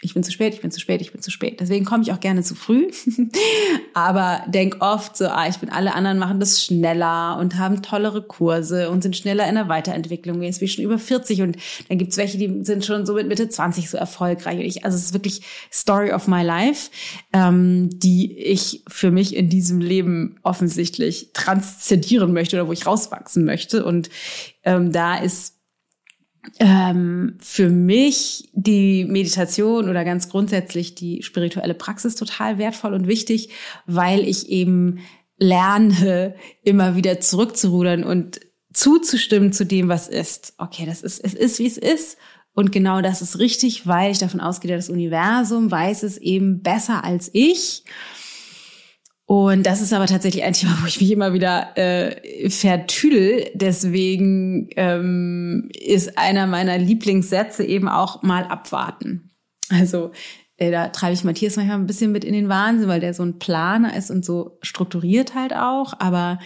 ich 0.00 0.14
bin 0.14 0.22
zu 0.22 0.30
spät, 0.30 0.54
ich 0.54 0.60
bin 0.60 0.70
zu 0.70 0.78
spät, 0.78 1.00
ich 1.00 1.10
bin 1.10 1.22
zu 1.22 1.32
spät. 1.32 1.58
Deswegen 1.58 1.84
komme 1.84 2.04
ich 2.04 2.12
auch 2.12 2.20
gerne 2.20 2.44
zu 2.44 2.54
früh. 2.54 2.88
Aber 3.94 4.44
denk 4.46 4.76
oft 4.78 5.16
so, 5.16 5.26
ah, 5.26 5.48
ich 5.48 5.56
bin, 5.56 5.70
alle 5.70 5.92
anderen 5.92 6.18
machen 6.18 6.38
das 6.38 6.64
schneller 6.64 7.36
und 7.40 7.56
haben 7.56 7.82
tollere 7.82 8.22
Kurse 8.22 8.90
und 8.90 9.02
sind 9.02 9.16
schneller 9.16 9.48
in 9.48 9.56
der 9.56 9.68
Weiterentwicklung. 9.68 10.40
Jetzt 10.42 10.60
bin 10.60 10.66
ich 10.66 10.74
schon 10.74 10.84
über 10.84 11.00
40 11.00 11.42
und 11.42 11.56
dann 11.88 11.98
gibt's 11.98 12.16
welche, 12.16 12.38
die 12.38 12.64
sind 12.64 12.84
schon 12.84 13.06
so 13.06 13.14
mit 13.14 13.26
Mitte 13.26 13.48
20 13.48 13.90
so 13.90 13.98
erfolgreich. 13.98 14.58
Und 14.58 14.64
ich, 14.64 14.84
also 14.84 14.96
es 14.96 15.06
ist 15.06 15.14
wirklich 15.14 15.42
Story 15.72 16.12
of 16.12 16.28
my 16.28 16.44
life, 16.44 16.90
ähm, 17.32 17.90
die 17.92 18.38
ich 18.38 18.84
für 18.86 19.10
mich 19.10 19.34
in 19.34 19.48
diesem 19.48 19.80
Leben 19.80 20.38
offensichtlich 20.44 21.32
transzendieren 21.32 22.32
möchte 22.32 22.54
oder 22.54 22.68
wo 22.68 22.72
ich 22.72 22.86
rauswachsen 22.86 23.44
möchte. 23.44 23.84
Und 23.84 24.10
ähm, 24.62 24.92
da 24.92 25.16
ist 25.16 25.57
ähm, 26.58 27.36
für 27.40 27.68
mich 27.68 28.48
die 28.52 29.04
Meditation 29.04 29.88
oder 29.88 30.04
ganz 30.04 30.28
grundsätzlich 30.28 30.94
die 30.94 31.22
spirituelle 31.22 31.74
Praxis 31.74 32.14
total 32.14 32.58
wertvoll 32.58 32.94
und 32.94 33.06
wichtig, 33.06 33.50
weil 33.86 34.20
ich 34.20 34.48
eben 34.48 35.00
lerne, 35.38 36.34
immer 36.64 36.96
wieder 36.96 37.20
zurückzurudern 37.20 38.04
und 38.04 38.40
zuzustimmen 38.72 39.52
zu 39.52 39.64
dem, 39.64 39.88
was 39.88 40.08
ist. 40.08 40.54
Okay, 40.58 40.86
das 40.86 41.02
ist, 41.02 41.20
es 41.24 41.34
ist, 41.34 41.58
wie 41.58 41.66
es 41.66 41.78
ist. 41.78 42.18
Und 42.54 42.72
genau 42.72 43.00
das 43.00 43.22
ist 43.22 43.38
richtig, 43.38 43.86
weil 43.86 44.10
ich 44.10 44.18
davon 44.18 44.40
ausgehe, 44.40 44.74
das 44.74 44.88
Universum 44.88 45.70
weiß 45.70 46.02
es 46.02 46.18
eben 46.18 46.60
besser 46.60 47.04
als 47.04 47.30
ich. 47.32 47.84
Und 49.28 49.66
das 49.66 49.82
ist 49.82 49.92
aber 49.92 50.06
tatsächlich 50.06 50.42
ein 50.42 50.54
Thema, 50.54 50.78
wo 50.80 50.86
ich 50.86 51.02
mich 51.02 51.12
immer 51.12 51.34
wieder 51.34 51.76
äh, 51.76 52.48
vertüdel. 52.48 53.50
Deswegen 53.52 54.70
ähm, 54.74 55.68
ist 55.78 56.16
einer 56.16 56.46
meiner 56.46 56.78
Lieblingssätze 56.78 57.62
eben 57.62 57.90
auch 57.90 58.22
mal 58.22 58.44
abwarten. 58.44 59.30
Also 59.68 60.12
äh, 60.56 60.70
da 60.70 60.88
treibe 60.88 61.12
ich 61.12 61.24
Matthias 61.24 61.56
manchmal 61.56 61.76
ein 61.76 61.86
bisschen 61.86 62.10
mit 62.10 62.24
in 62.24 62.32
den 62.32 62.48
Wahnsinn, 62.48 62.88
weil 62.88 63.00
der 63.00 63.12
so 63.12 63.22
ein 63.22 63.38
Planer 63.38 63.94
ist 63.94 64.10
und 64.10 64.24
so 64.24 64.56
strukturiert 64.62 65.34
halt 65.34 65.54
auch. 65.54 65.92
Aber 65.98 66.38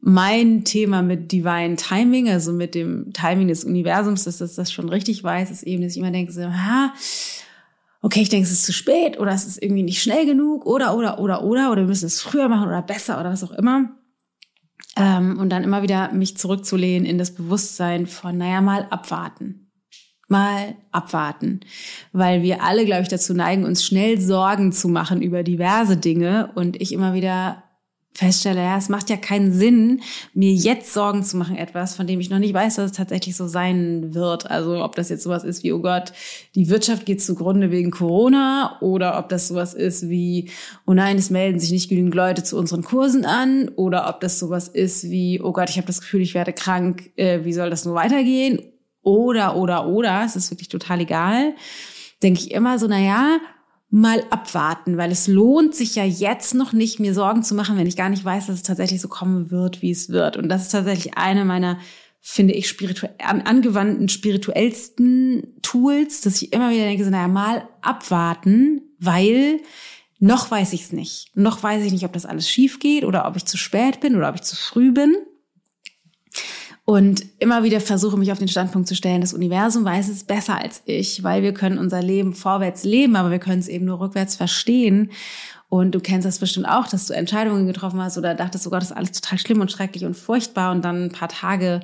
mein 0.00 0.62
Thema 0.62 1.02
mit 1.02 1.32
Divine 1.32 1.74
Timing, 1.74 2.28
also 2.28 2.52
mit 2.52 2.76
dem 2.76 3.12
Timing 3.14 3.48
des 3.48 3.64
Universums, 3.64 4.22
dass 4.22 4.38
das 4.38 4.54
das 4.54 4.70
schon 4.70 4.88
richtig 4.88 5.24
weiß, 5.24 5.50
ist 5.50 5.64
eben, 5.64 5.82
dass 5.82 5.90
ich 5.90 5.98
immer 5.98 6.12
denke, 6.12 6.30
so, 6.30 6.44
ha, 6.44 6.92
okay, 8.00 8.20
ich 8.20 8.28
denke, 8.28 8.46
es 8.46 8.52
ist 8.52 8.64
zu 8.64 8.72
spät 8.72 9.18
oder 9.18 9.32
es 9.32 9.46
ist 9.46 9.62
irgendwie 9.62 9.82
nicht 9.82 10.02
schnell 10.02 10.26
genug 10.26 10.66
oder, 10.66 10.96
oder, 10.96 11.18
oder, 11.18 11.42
oder, 11.42 11.70
oder 11.70 11.82
wir 11.82 11.88
müssen 11.88 12.06
es 12.06 12.20
früher 12.20 12.48
machen 12.48 12.68
oder 12.68 12.82
besser 12.82 13.20
oder 13.20 13.30
was 13.30 13.44
auch 13.44 13.52
immer. 13.52 13.90
Ähm, 14.96 15.38
und 15.38 15.50
dann 15.50 15.64
immer 15.64 15.82
wieder 15.82 16.12
mich 16.12 16.36
zurückzulehnen 16.36 17.06
in 17.06 17.18
das 17.18 17.34
Bewusstsein 17.34 18.06
von, 18.06 18.36
naja, 18.36 18.60
mal 18.60 18.86
abwarten. 18.90 19.70
Mal 20.28 20.76
abwarten. 20.92 21.60
Weil 22.12 22.42
wir 22.42 22.62
alle, 22.62 22.84
glaube 22.84 23.02
ich, 23.02 23.08
dazu 23.08 23.32
neigen, 23.34 23.64
uns 23.64 23.84
schnell 23.84 24.20
Sorgen 24.20 24.72
zu 24.72 24.88
machen 24.88 25.22
über 25.22 25.42
diverse 25.42 25.96
Dinge 25.96 26.50
und 26.54 26.80
ich 26.80 26.92
immer 26.92 27.14
wieder 27.14 27.64
feststelle, 28.18 28.60
ja, 28.60 28.76
es 28.76 28.88
macht 28.88 29.10
ja 29.10 29.16
keinen 29.16 29.52
Sinn, 29.52 30.00
mir 30.34 30.52
jetzt 30.52 30.92
Sorgen 30.92 31.22
zu 31.22 31.36
machen, 31.36 31.56
etwas, 31.56 31.94
von 31.94 32.06
dem 32.06 32.18
ich 32.18 32.30
noch 32.30 32.40
nicht 32.40 32.52
weiß, 32.52 32.74
dass 32.74 32.90
es 32.90 32.96
tatsächlich 32.96 33.36
so 33.36 33.46
sein 33.46 34.12
wird. 34.12 34.50
Also 34.50 34.82
ob 34.82 34.96
das 34.96 35.08
jetzt 35.08 35.22
sowas 35.22 35.44
ist 35.44 35.62
wie, 35.62 35.72
oh 35.72 35.80
Gott, 35.80 36.12
die 36.56 36.68
Wirtschaft 36.68 37.06
geht 37.06 37.22
zugrunde 37.22 37.70
wegen 37.70 37.92
Corona 37.92 38.76
oder 38.80 39.18
ob 39.18 39.28
das 39.28 39.46
sowas 39.48 39.72
ist 39.72 40.08
wie, 40.08 40.50
oh 40.84 40.94
nein, 40.94 41.16
es 41.16 41.30
melden 41.30 41.60
sich 41.60 41.70
nicht 41.70 41.88
genügend 41.88 42.14
Leute 42.14 42.42
zu 42.42 42.58
unseren 42.58 42.82
Kursen 42.82 43.24
an 43.24 43.68
oder 43.76 44.08
ob 44.08 44.20
das 44.20 44.40
sowas 44.40 44.66
ist 44.66 45.04
wie, 45.04 45.40
oh 45.40 45.52
Gott, 45.52 45.70
ich 45.70 45.76
habe 45.76 45.86
das 45.86 46.00
Gefühl, 46.00 46.20
ich 46.20 46.34
werde 46.34 46.52
krank, 46.52 47.10
äh, 47.16 47.44
wie 47.44 47.52
soll 47.52 47.70
das 47.70 47.84
nur 47.84 47.94
weitergehen? 47.94 48.60
Oder, 49.02 49.56
oder, 49.56 49.86
oder, 49.86 50.24
es 50.26 50.34
ist 50.34 50.50
wirklich 50.50 50.68
total 50.68 51.00
egal. 51.00 51.54
Denke 52.20 52.40
ich 52.40 52.50
immer 52.50 52.80
so, 52.80 52.88
na 52.88 52.98
ja, 52.98 53.38
mal 53.90 54.22
abwarten, 54.30 54.96
weil 54.96 55.10
es 55.10 55.26
lohnt 55.28 55.74
sich 55.74 55.94
ja 55.94 56.04
jetzt 56.04 56.54
noch 56.54 56.72
nicht, 56.72 57.00
mir 57.00 57.14
Sorgen 57.14 57.42
zu 57.42 57.54
machen, 57.54 57.78
wenn 57.78 57.86
ich 57.86 57.96
gar 57.96 58.10
nicht 58.10 58.24
weiß, 58.24 58.46
dass 58.46 58.56
es 58.56 58.62
tatsächlich 58.62 59.00
so 59.00 59.08
kommen 59.08 59.50
wird, 59.50 59.80
wie 59.80 59.90
es 59.90 60.10
wird. 60.10 60.36
Und 60.36 60.48
das 60.48 60.62
ist 60.62 60.72
tatsächlich 60.72 61.16
eine 61.16 61.44
meiner, 61.44 61.78
finde 62.20 62.52
ich, 62.52 62.68
spirituell, 62.68 63.14
an, 63.18 63.40
angewandten, 63.42 64.08
spirituellsten 64.08 65.54
Tools, 65.62 66.20
dass 66.20 66.42
ich 66.42 66.52
immer 66.52 66.70
wieder 66.70 66.84
denke, 66.84 67.04
so, 67.04 67.10
naja, 67.10 67.28
mal 67.28 67.66
abwarten, 67.80 68.82
weil 68.98 69.60
noch 70.18 70.50
weiß 70.50 70.72
ich 70.74 70.82
es 70.82 70.92
nicht. 70.92 71.30
Noch 71.34 71.62
weiß 71.62 71.84
ich 71.84 71.92
nicht, 71.92 72.04
ob 72.04 72.12
das 72.12 72.26
alles 72.26 72.50
schief 72.50 72.80
geht 72.80 73.04
oder 73.04 73.26
ob 73.26 73.36
ich 73.36 73.46
zu 73.46 73.56
spät 73.56 74.00
bin 74.00 74.16
oder 74.16 74.28
ob 74.28 74.34
ich 74.34 74.42
zu 74.42 74.56
früh 74.56 74.92
bin 74.92 75.14
und 76.88 77.26
immer 77.38 77.64
wieder 77.64 77.82
versuche 77.82 78.16
mich 78.16 78.32
auf 78.32 78.38
den 78.38 78.48
Standpunkt 78.48 78.88
zu 78.88 78.96
stellen, 78.96 79.20
das 79.20 79.34
Universum 79.34 79.84
weiß 79.84 80.08
es 80.08 80.24
besser 80.24 80.56
als 80.56 80.80
ich, 80.86 81.22
weil 81.22 81.42
wir 81.42 81.52
können 81.52 81.76
unser 81.76 82.00
Leben 82.00 82.32
vorwärts 82.32 82.82
leben, 82.82 83.14
aber 83.14 83.30
wir 83.30 83.40
können 83.40 83.58
es 83.58 83.68
eben 83.68 83.84
nur 83.84 84.00
rückwärts 84.00 84.36
verstehen. 84.36 85.10
Und 85.68 85.94
du 85.94 86.00
kennst 86.00 86.24
das 86.24 86.38
bestimmt 86.38 86.66
auch, 86.66 86.88
dass 86.88 87.04
du 87.04 87.12
Entscheidungen 87.12 87.66
getroffen 87.66 88.00
hast 88.00 88.16
oder 88.16 88.34
dachtest, 88.34 88.66
oh 88.66 88.70
Gott, 88.70 88.80
das 88.80 88.92
ist 88.92 88.96
alles 88.96 89.12
total 89.12 89.38
schlimm 89.38 89.60
und 89.60 89.70
schrecklich 89.70 90.06
und 90.06 90.16
furchtbar 90.16 90.72
und 90.72 90.82
dann 90.82 91.04
ein 91.04 91.12
paar 91.12 91.28
Tage, 91.28 91.80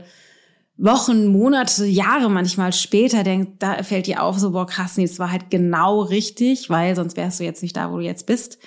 Wochen, 0.78 1.26
Monate, 1.26 1.84
Jahre 1.84 2.30
manchmal 2.30 2.72
später 2.72 3.24
denkst, 3.24 3.50
da 3.58 3.82
fällt 3.82 4.06
dir 4.06 4.22
auf, 4.22 4.38
so, 4.38 4.52
boah, 4.52 4.66
krass, 4.66 4.96
nee, 4.96 5.06
das 5.06 5.18
war 5.18 5.30
halt 5.30 5.50
genau 5.50 6.00
richtig, 6.00 6.70
weil 6.70 6.96
sonst 6.96 7.18
wärst 7.18 7.40
du 7.40 7.44
jetzt 7.44 7.62
nicht 7.62 7.76
da, 7.76 7.92
wo 7.92 7.98
du 7.98 8.04
jetzt 8.04 8.24
bist. 8.24 8.58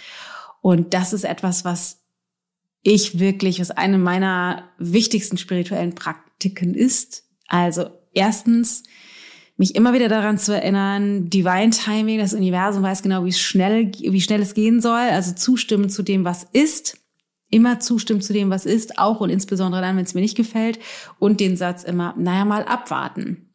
Und 0.61 0.93
das 0.93 1.13
ist 1.13 1.25
etwas, 1.25 1.65
was 1.65 2.03
ich 2.83 3.17
wirklich, 3.17 3.59
was 3.59 3.71
eine 3.71 3.97
meiner 3.97 4.69
wichtigsten 4.77 5.39
spirituellen 5.39 5.95
Praktiken 5.95 6.26
ist. 6.43 7.23
Also 7.47 7.89
erstens, 8.13 8.83
mich 9.57 9.75
immer 9.75 9.93
wieder 9.93 10.07
daran 10.07 10.37
zu 10.37 10.53
erinnern, 10.53 11.29
Divine 11.29 11.71
Timing, 11.71 12.19
das 12.19 12.33
Universum 12.33 12.83
weiß 12.83 13.01
genau, 13.01 13.25
wie 13.25 13.33
schnell, 13.33 13.91
wie 13.93 14.21
schnell 14.21 14.41
es 14.41 14.53
gehen 14.53 14.81
soll. 14.81 14.99
Also 14.99 15.33
zustimmen 15.33 15.89
zu 15.89 16.03
dem, 16.03 16.23
was 16.23 16.43
ist. 16.43 16.99
Immer 17.49 17.79
zustimmen 17.79 18.21
zu 18.21 18.33
dem, 18.33 18.49
was 18.49 18.65
ist, 18.65 18.99
auch 18.99 19.21
und 19.21 19.29
insbesondere 19.29 19.81
dann, 19.81 19.95
wenn 19.95 20.03
es 20.03 20.13
mir 20.13 20.21
nicht 20.21 20.35
gefällt. 20.35 20.79
Und 21.17 21.39
den 21.39 21.57
Satz 21.57 21.83
immer, 21.83 22.13
naja, 22.17 22.45
mal 22.45 22.63
abwarten. 22.63 23.53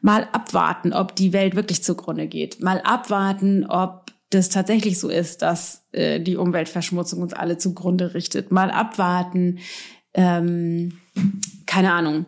Mal 0.00 0.28
abwarten, 0.32 0.92
ob 0.92 1.16
die 1.16 1.32
Welt 1.32 1.56
wirklich 1.56 1.82
zugrunde 1.82 2.26
geht. 2.26 2.62
Mal 2.62 2.80
abwarten, 2.82 3.64
ob 3.64 4.12
das 4.30 4.48
tatsächlich 4.48 4.98
so 4.98 5.08
ist, 5.08 5.42
dass 5.42 5.86
äh, 5.92 6.20
die 6.20 6.36
Umweltverschmutzung 6.36 7.22
uns 7.22 7.32
alle 7.32 7.58
zugrunde 7.58 8.14
richtet. 8.14 8.50
Mal 8.50 8.70
abwarten, 8.70 9.58
ähm, 10.14 10.98
keine 11.72 11.94
Ahnung, 11.94 12.26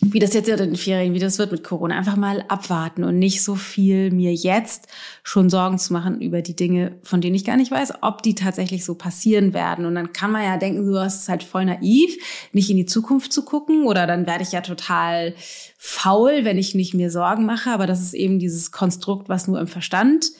wie 0.00 0.18
das 0.18 0.32
jetzt 0.32 0.48
in 0.48 0.56
den 0.56 0.76
Ferien, 0.76 1.12
wie 1.12 1.18
das 1.18 1.38
wird 1.38 1.52
mit 1.52 1.62
Corona. 1.62 1.94
Einfach 1.98 2.16
mal 2.16 2.42
abwarten 2.48 3.04
und 3.04 3.18
nicht 3.18 3.42
so 3.42 3.54
viel 3.54 4.10
mir 4.10 4.32
jetzt 4.32 4.86
schon 5.22 5.50
Sorgen 5.50 5.78
zu 5.78 5.92
machen 5.92 6.22
über 6.22 6.40
die 6.40 6.56
Dinge, 6.56 6.98
von 7.02 7.20
denen 7.20 7.34
ich 7.34 7.44
gar 7.44 7.58
nicht 7.58 7.70
weiß, 7.70 7.94
ob 8.00 8.22
die 8.22 8.34
tatsächlich 8.34 8.86
so 8.86 8.94
passieren 8.94 9.52
werden. 9.52 9.84
Und 9.84 9.94
dann 9.94 10.14
kann 10.14 10.32
man 10.32 10.44
ja 10.44 10.56
denken, 10.56 10.86
du 10.86 10.98
hast 10.98 11.20
es 11.20 11.28
halt 11.28 11.42
voll 11.42 11.66
naiv, 11.66 12.16
nicht 12.52 12.70
in 12.70 12.78
die 12.78 12.86
Zukunft 12.86 13.30
zu 13.30 13.44
gucken 13.44 13.84
oder 13.84 14.06
dann 14.06 14.26
werde 14.26 14.42
ich 14.42 14.52
ja 14.52 14.62
total 14.62 15.34
faul, 15.76 16.46
wenn 16.46 16.56
ich 16.56 16.74
nicht 16.74 16.94
mir 16.94 17.10
Sorgen 17.10 17.44
mache. 17.44 17.72
Aber 17.72 17.86
das 17.86 18.00
ist 18.00 18.14
eben 18.14 18.38
dieses 18.38 18.70
Konstrukt, 18.70 19.28
was 19.28 19.48
nur 19.48 19.60
im 19.60 19.66
Verstand 19.68 20.30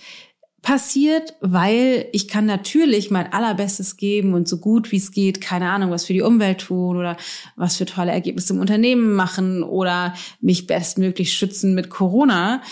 passiert, 0.62 1.34
weil 1.40 2.06
ich 2.12 2.28
kann 2.28 2.46
natürlich 2.46 3.10
mein 3.10 3.32
allerbestes 3.32 3.96
geben 3.96 4.32
und 4.32 4.46
so 4.48 4.58
gut 4.58 4.92
wie 4.92 4.96
es 4.96 5.10
geht, 5.10 5.40
keine 5.40 5.68
Ahnung, 5.70 5.90
was 5.90 6.06
für 6.06 6.12
die 6.12 6.22
Umwelt 6.22 6.60
tun 6.60 6.96
oder 6.96 7.16
was 7.56 7.76
für 7.76 7.84
tolle 7.84 8.12
Ergebnisse 8.12 8.52
im 8.52 8.60
Unternehmen 8.60 9.12
machen 9.14 9.64
oder 9.64 10.14
mich 10.40 10.68
bestmöglich 10.68 11.32
schützen 11.32 11.74
mit 11.74 11.90
Corona. 11.90 12.62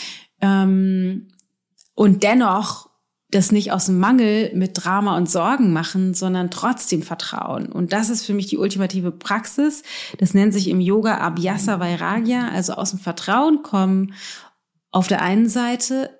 Ähm, 0.40 1.28
und 1.94 2.22
dennoch 2.22 2.88
das 3.30 3.52
nicht 3.52 3.72
aus 3.72 3.86
dem 3.86 3.98
Mangel 3.98 4.52
mit 4.54 4.72
Drama 4.74 5.16
und 5.16 5.30
Sorgen 5.30 5.72
machen, 5.72 6.14
sondern 6.14 6.50
trotzdem 6.50 7.02
vertrauen. 7.02 7.66
Und 7.66 7.92
das 7.92 8.08
ist 8.08 8.24
für 8.24 8.34
mich 8.34 8.46
die 8.46 8.58
ultimative 8.58 9.12
Praxis. 9.12 9.82
Das 10.18 10.34
nennt 10.34 10.52
sich 10.52 10.68
im 10.68 10.80
Yoga 10.80 11.18
Abhyasa 11.18 11.78
Vairagya, 11.80 12.48
also 12.48 12.74
aus 12.74 12.90
dem 12.90 12.98
Vertrauen 12.98 13.62
kommen. 13.62 14.14
Auf 14.90 15.06
der 15.06 15.22
einen 15.22 15.48
Seite 15.48 16.10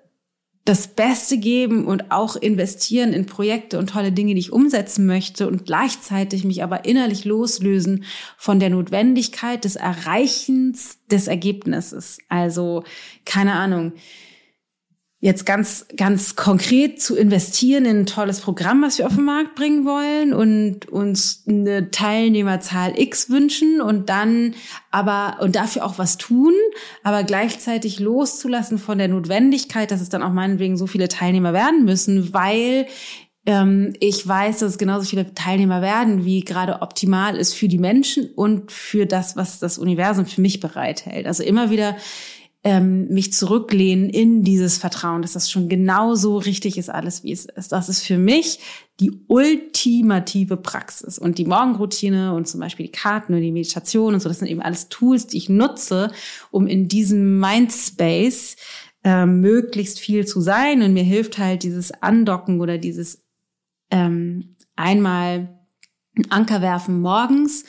das 0.65 0.87
Beste 0.87 1.39
geben 1.39 1.85
und 1.85 2.11
auch 2.11 2.35
investieren 2.35 3.13
in 3.13 3.25
Projekte 3.25 3.79
und 3.79 3.89
tolle 3.89 4.11
Dinge, 4.11 4.35
die 4.35 4.39
ich 4.39 4.53
umsetzen 4.53 5.07
möchte 5.07 5.47
und 5.47 5.65
gleichzeitig 5.65 6.43
mich 6.43 6.63
aber 6.63 6.85
innerlich 6.85 7.25
loslösen 7.25 8.03
von 8.37 8.59
der 8.59 8.69
Notwendigkeit 8.69 9.63
des 9.65 9.75
Erreichens 9.75 10.99
des 11.09 11.27
Ergebnisses. 11.27 12.19
Also, 12.29 12.83
keine 13.25 13.53
Ahnung 13.53 13.93
jetzt 15.21 15.45
ganz, 15.45 15.85
ganz 15.95 16.35
konkret 16.35 16.99
zu 16.99 17.15
investieren 17.15 17.85
in 17.85 17.99
ein 17.99 18.05
tolles 18.07 18.41
Programm, 18.41 18.81
was 18.81 18.97
wir 18.97 19.05
auf 19.05 19.15
den 19.15 19.23
Markt 19.23 19.53
bringen 19.53 19.85
wollen 19.85 20.33
und 20.33 20.89
uns 20.89 21.43
eine 21.47 21.91
Teilnehmerzahl 21.91 22.99
X 22.99 23.29
wünschen 23.29 23.81
und 23.81 24.09
dann 24.09 24.55
aber, 24.89 25.37
und 25.39 25.55
dafür 25.55 25.85
auch 25.85 25.99
was 25.99 26.17
tun, 26.17 26.53
aber 27.03 27.23
gleichzeitig 27.23 27.99
loszulassen 27.99 28.79
von 28.79 28.97
der 28.97 29.09
Notwendigkeit, 29.09 29.91
dass 29.91 30.01
es 30.01 30.09
dann 30.09 30.23
auch 30.23 30.33
meinetwegen 30.33 30.75
so 30.75 30.87
viele 30.87 31.07
Teilnehmer 31.07 31.53
werden 31.53 31.85
müssen, 31.85 32.33
weil 32.33 32.87
ähm, 33.45 33.93
ich 33.99 34.27
weiß, 34.27 34.59
dass 34.59 34.71
es 34.71 34.77
genauso 34.79 35.05
viele 35.05 35.35
Teilnehmer 35.35 35.83
werden, 35.83 36.25
wie 36.25 36.41
gerade 36.41 36.81
optimal 36.81 37.37
ist 37.37 37.53
für 37.53 37.67
die 37.67 37.77
Menschen 37.77 38.31
und 38.33 38.71
für 38.71 39.05
das, 39.05 39.35
was 39.35 39.59
das 39.59 39.77
Universum 39.77 40.25
für 40.25 40.41
mich 40.41 40.59
bereithält. 40.59 41.27
Also 41.27 41.43
immer 41.43 41.69
wieder 41.69 41.95
ähm, 42.63 43.07
mich 43.07 43.33
zurücklehnen 43.33 44.09
in 44.09 44.43
dieses 44.43 44.77
Vertrauen, 44.77 45.23
dass 45.23 45.33
das 45.33 45.49
schon 45.49 45.67
genauso 45.67 46.37
richtig 46.37 46.77
ist, 46.77 46.89
alles 46.89 47.23
wie 47.23 47.31
es 47.31 47.45
ist. 47.45 47.71
Das 47.71 47.89
ist 47.89 48.03
für 48.03 48.19
mich 48.19 48.59
die 48.99 49.11
ultimative 49.27 50.57
Praxis. 50.57 51.17
Und 51.17 51.39
die 51.39 51.45
Morgenroutine 51.45 52.35
und 52.35 52.47
zum 52.47 52.59
Beispiel 52.59 52.85
die 52.85 52.91
Karten 52.91 53.33
und 53.33 53.41
die 53.41 53.51
Meditation 53.51 54.13
und 54.13 54.19
so, 54.19 54.29
das 54.29 54.39
sind 54.39 54.47
eben 54.47 54.61
alles 54.61 54.89
Tools, 54.89 55.25
die 55.25 55.37
ich 55.37 55.49
nutze, 55.49 56.11
um 56.51 56.67
in 56.67 56.87
diesem 56.87 57.39
Mindspace 57.39 58.57
äh, 59.03 59.25
möglichst 59.25 59.99
viel 59.99 60.27
zu 60.27 60.39
sein. 60.39 60.83
Und 60.83 60.93
mir 60.93 61.03
hilft 61.03 61.39
halt 61.39 61.63
dieses 61.63 61.91
Andocken 62.03 62.61
oder 62.61 62.77
dieses 62.77 63.23
ähm, 63.89 64.55
einmal 64.75 65.49
Anker 66.29 66.61
werfen 66.61 67.01
morgens 67.01 67.63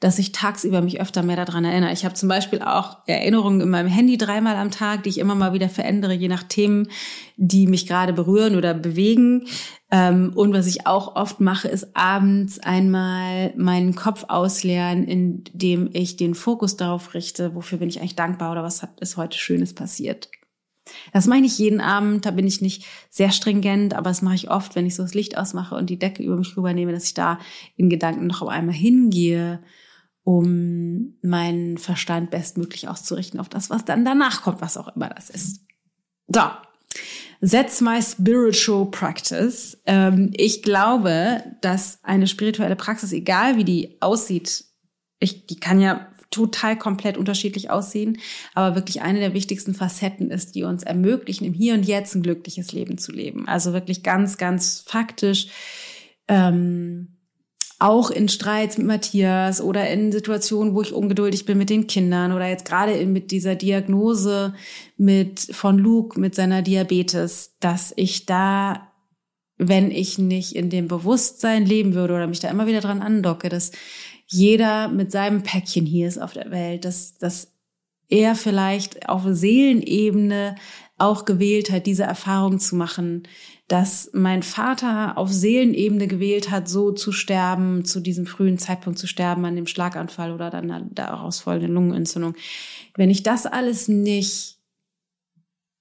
dass 0.00 0.18
ich 0.18 0.32
tagsüber 0.32 0.82
mich 0.82 1.00
öfter 1.00 1.22
mehr 1.22 1.36
daran 1.36 1.64
erinnere. 1.64 1.92
Ich 1.92 2.04
habe 2.04 2.14
zum 2.14 2.28
Beispiel 2.28 2.60
auch 2.60 2.98
Erinnerungen 3.06 3.60
in 3.60 3.70
meinem 3.70 3.88
Handy 3.88 4.18
dreimal 4.18 4.56
am 4.56 4.70
Tag, 4.70 5.02
die 5.02 5.08
ich 5.08 5.18
immer 5.18 5.34
mal 5.34 5.52
wieder 5.52 5.68
verändere, 5.68 6.12
je 6.12 6.28
nach 6.28 6.42
Themen, 6.42 6.88
die 7.36 7.66
mich 7.66 7.86
gerade 7.86 8.12
berühren 8.12 8.56
oder 8.56 8.74
bewegen. 8.74 9.46
Ähm, 9.90 10.32
und 10.34 10.52
was 10.52 10.66
ich 10.66 10.86
auch 10.86 11.16
oft 11.16 11.40
mache, 11.40 11.68
ist 11.68 11.96
abends 11.96 12.58
einmal 12.58 13.54
meinen 13.56 13.94
Kopf 13.94 14.24
ausleeren, 14.28 15.04
indem 15.04 15.88
ich 15.92 16.16
den 16.16 16.34
Fokus 16.34 16.76
darauf 16.76 17.14
richte, 17.14 17.54
wofür 17.54 17.78
bin 17.78 17.88
ich 17.88 18.00
eigentlich 18.00 18.16
dankbar 18.16 18.52
oder 18.52 18.62
was 18.62 18.82
hat, 18.82 19.00
ist 19.00 19.16
heute 19.16 19.38
Schönes 19.38 19.74
passiert. 19.74 20.28
Das 21.12 21.26
mache 21.26 21.38
ich 21.38 21.44
nicht 21.44 21.58
jeden 21.58 21.80
Abend, 21.80 22.26
da 22.26 22.30
bin 22.30 22.46
ich 22.46 22.60
nicht 22.60 22.84
sehr 23.10 23.30
stringent, 23.30 23.94
aber 23.94 24.10
das 24.10 24.22
mache 24.22 24.36
ich 24.36 24.50
oft, 24.50 24.76
wenn 24.76 24.86
ich 24.86 24.94
so 24.94 25.02
das 25.02 25.14
Licht 25.14 25.36
ausmache 25.36 25.74
und 25.74 25.90
die 25.90 25.98
Decke 25.98 26.22
über 26.22 26.36
mich 26.36 26.56
rübernehme, 26.56 26.92
dass 26.92 27.06
ich 27.06 27.14
da 27.14 27.38
in 27.76 27.90
Gedanken 27.90 28.26
noch 28.26 28.42
einmal 28.42 28.74
hingehe 28.74 29.60
um 30.26 31.14
meinen 31.22 31.78
Verstand 31.78 32.32
bestmöglich 32.32 32.88
auszurichten 32.88 33.38
auf 33.38 33.48
das, 33.48 33.70
was 33.70 33.84
dann 33.84 34.04
danach 34.04 34.42
kommt, 34.42 34.60
was 34.60 34.76
auch 34.76 34.96
immer 34.96 35.08
das 35.08 35.30
ist. 35.30 35.60
So, 36.26 36.40
That's 37.40 37.80
my 37.80 38.02
spiritual 38.02 38.90
practice. 38.90 39.78
Ähm, 39.86 40.32
ich 40.34 40.64
glaube, 40.64 41.44
dass 41.60 42.00
eine 42.02 42.26
spirituelle 42.26 42.74
Praxis, 42.74 43.12
egal 43.12 43.56
wie 43.56 43.62
die 43.62 43.98
aussieht, 44.00 44.64
ich, 45.20 45.46
die 45.46 45.60
kann 45.60 45.80
ja 45.80 46.08
total 46.32 46.76
komplett 46.76 47.18
unterschiedlich 47.18 47.70
aussehen, 47.70 48.18
aber 48.54 48.74
wirklich 48.74 49.02
eine 49.02 49.20
der 49.20 49.32
wichtigsten 49.32 49.74
Facetten 49.74 50.32
ist, 50.32 50.56
die 50.56 50.64
uns 50.64 50.82
ermöglichen, 50.82 51.44
im 51.44 51.54
Hier 51.54 51.74
und 51.74 51.84
Jetzt 51.84 52.16
ein 52.16 52.22
glückliches 52.22 52.72
Leben 52.72 52.98
zu 52.98 53.12
leben. 53.12 53.46
Also 53.46 53.72
wirklich 53.72 54.02
ganz, 54.02 54.38
ganz 54.38 54.82
faktisch. 54.84 55.46
Ähm, 56.26 57.15
auch 57.78 58.10
in 58.10 58.28
Streits 58.28 58.78
mit 58.78 58.86
Matthias 58.86 59.60
oder 59.60 59.88
in 59.90 60.10
Situationen, 60.10 60.74
wo 60.74 60.80
ich 60.80 60.94
ungeduldig 60.94 61.44
bin 61.44 61.58
mit 61.58 61.68
den 61.68 61.86
Kindern 61.86 62.32
oder 62.32 62.48
jetzt 62.48 62.64
gerade 62.64 63.04
mit 63.04 63.30
dieser 63.30 63.54
Diagnose 63.54 64.54
mit 64.96 65.40
von 65.40 65.78
Luke 65.78 66.18
mit 66.18 66.34
seiner 66.34 66.62
Diabetes, 66.62 67.56
dass 67.60 67.92
ich 67.96 68.24
da, 68.24 68.92
wenn 69.58 69.90
ich 69.90 70.18
nicht 70.18 70.56
in 70.56 70.70
dem 70.70 70.88
Bewusstsein 70.88 71.66
leben 71.66 71.94
würde 71.94 72.14
oder 72.14 72.26
mich 72.26 72.40
da 72.40 72.48
immer 72.48 72.66
wieder 72.66 72.80
dran 72.80 73.02
andocke, 73.02 73.50
dass 73.50 73.72
jeder 74.26 74.88
mit 74.88 75.12
seinem 75.12 75.42
Päckchen 75.42 75.84
hier 75.84 76.08
ist 76.08 76.18
auf 76.18 76.32
der 76.32 76.50
Welt, 76.50 76.84
dass, 76.84 77.18
dass 77.18 77.52
er 78.08 78.34
vielleicht 78.34 79.08
auf 79.08 79.22
Seelenebene 79.26 80.54
auch 80.98 81.26
gewählt 81.26 81.70
hat, 81.70 81.86
diese 81.86 82.04
Erfahrung 82.04 82.58
zu 82.58 82.76
machen, 82.76 83.24
dass 83.68 84.10
mein 84.12 84.42
Vater 84.42 85.18
auf 85.18 85.32
Seelenebene 85.32 86.06
gewählt 86.06 86.50
hat, 86.50 86.68
so 86.68 86.92
zu 86.92 87.10
sterben, 87.10 87.84
zu 87.84 88.00
diesem 88.00 88.26
frühen 88.26 88.58
Zeitpunkt 88.58 88.98
zu 88.98 89.08
sterben 89.08 89.44
an 89.44 89.56
dem 89.56 89.66
Schlaganfall 89.66 90.32
oder 90.32 90.50
dann 90.50 90.90
daraus 90.92 91.40
folgende 91.40 91.72
Lungenentzündung. 91.72 92.34
Wenn 92.94 93.10
ich 93.10 93.24
das 93.24 93.44
alles 93.44 93.88
nicht 93.88 94.56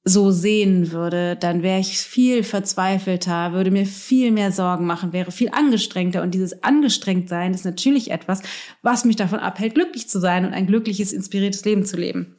so 0.07 0.29
sehen 0.29 0.91
würde, 0.91 1.35
dann 1.35 1.63
wäre 1.63 1.79
ich 1.79 1.97
viel 1.97 2.43
verzweifelter, 2.43 3.53
würde 3.53 3.71
mir 3.71 3.87
viel 3.87 4.31
mehr 4.31 4.51
Sorgen 4.51 4.85
machen, 4.85 5.13
wäre 5.13 5.31
viel 5.31 5.49
angestrengter. 5.49 6.21
Und 6.21 6.35
dieses 6.35 6.63
Angestrengtsein 6.63 7.55
ist 7.55 7.65
natürlich 7.65 8.11
etwas, 8.11 8.41
was 8.83 9.03
mich 9.03 9.15
davon 9.15 9.39
abhält, 9.39 9.73
glücklich 9.73 10.07
zu 10.07 10.19
sein 10.19 10.45
und 10.45 10.53
ein 10.53 10.67
glückliches, 10.67 11.11
inspiriertes 11.11 11.65
Leben 11.65 11.85
zu 11.85 11.97
leben. 11.97 12.35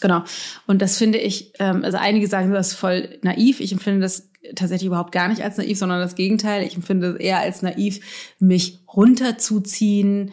Genau. 0.00 0.22
Und 0.66 0.82
das 0.82 0.96
finde 0.96 1.18
ich, 1.18 1.52
ähm, 1.58 1.82
also 1.82 1.98
einige 1.98 2.28
sagen, 2.28 2.52
das 2.52 2.74
voll 2.74 3.18
naiv. 3.22 3.58
Ich 3.58 3.72
empfinde 3.72 4.00
das 4.00 4.30
tatsächlich 4.54 4.86
überhaupt 4.86 5.12
gar 5.12 5.28
nicht 5.28 5.42
als 5.42 5.56
naiv, 5.56 5.78
sondern 5.78 6.00
das 6.00 6.14
Gegenteil. 6.14 6.66
Ich 6.66 6.76
empfinde 6.76 7.12
es 7.12 7.16
eher 7.20 7.38
als 7.38 7.62
naiv, 7.62 8.00
mich 8.38 8.80
runterzuziehen, 8.94 10.32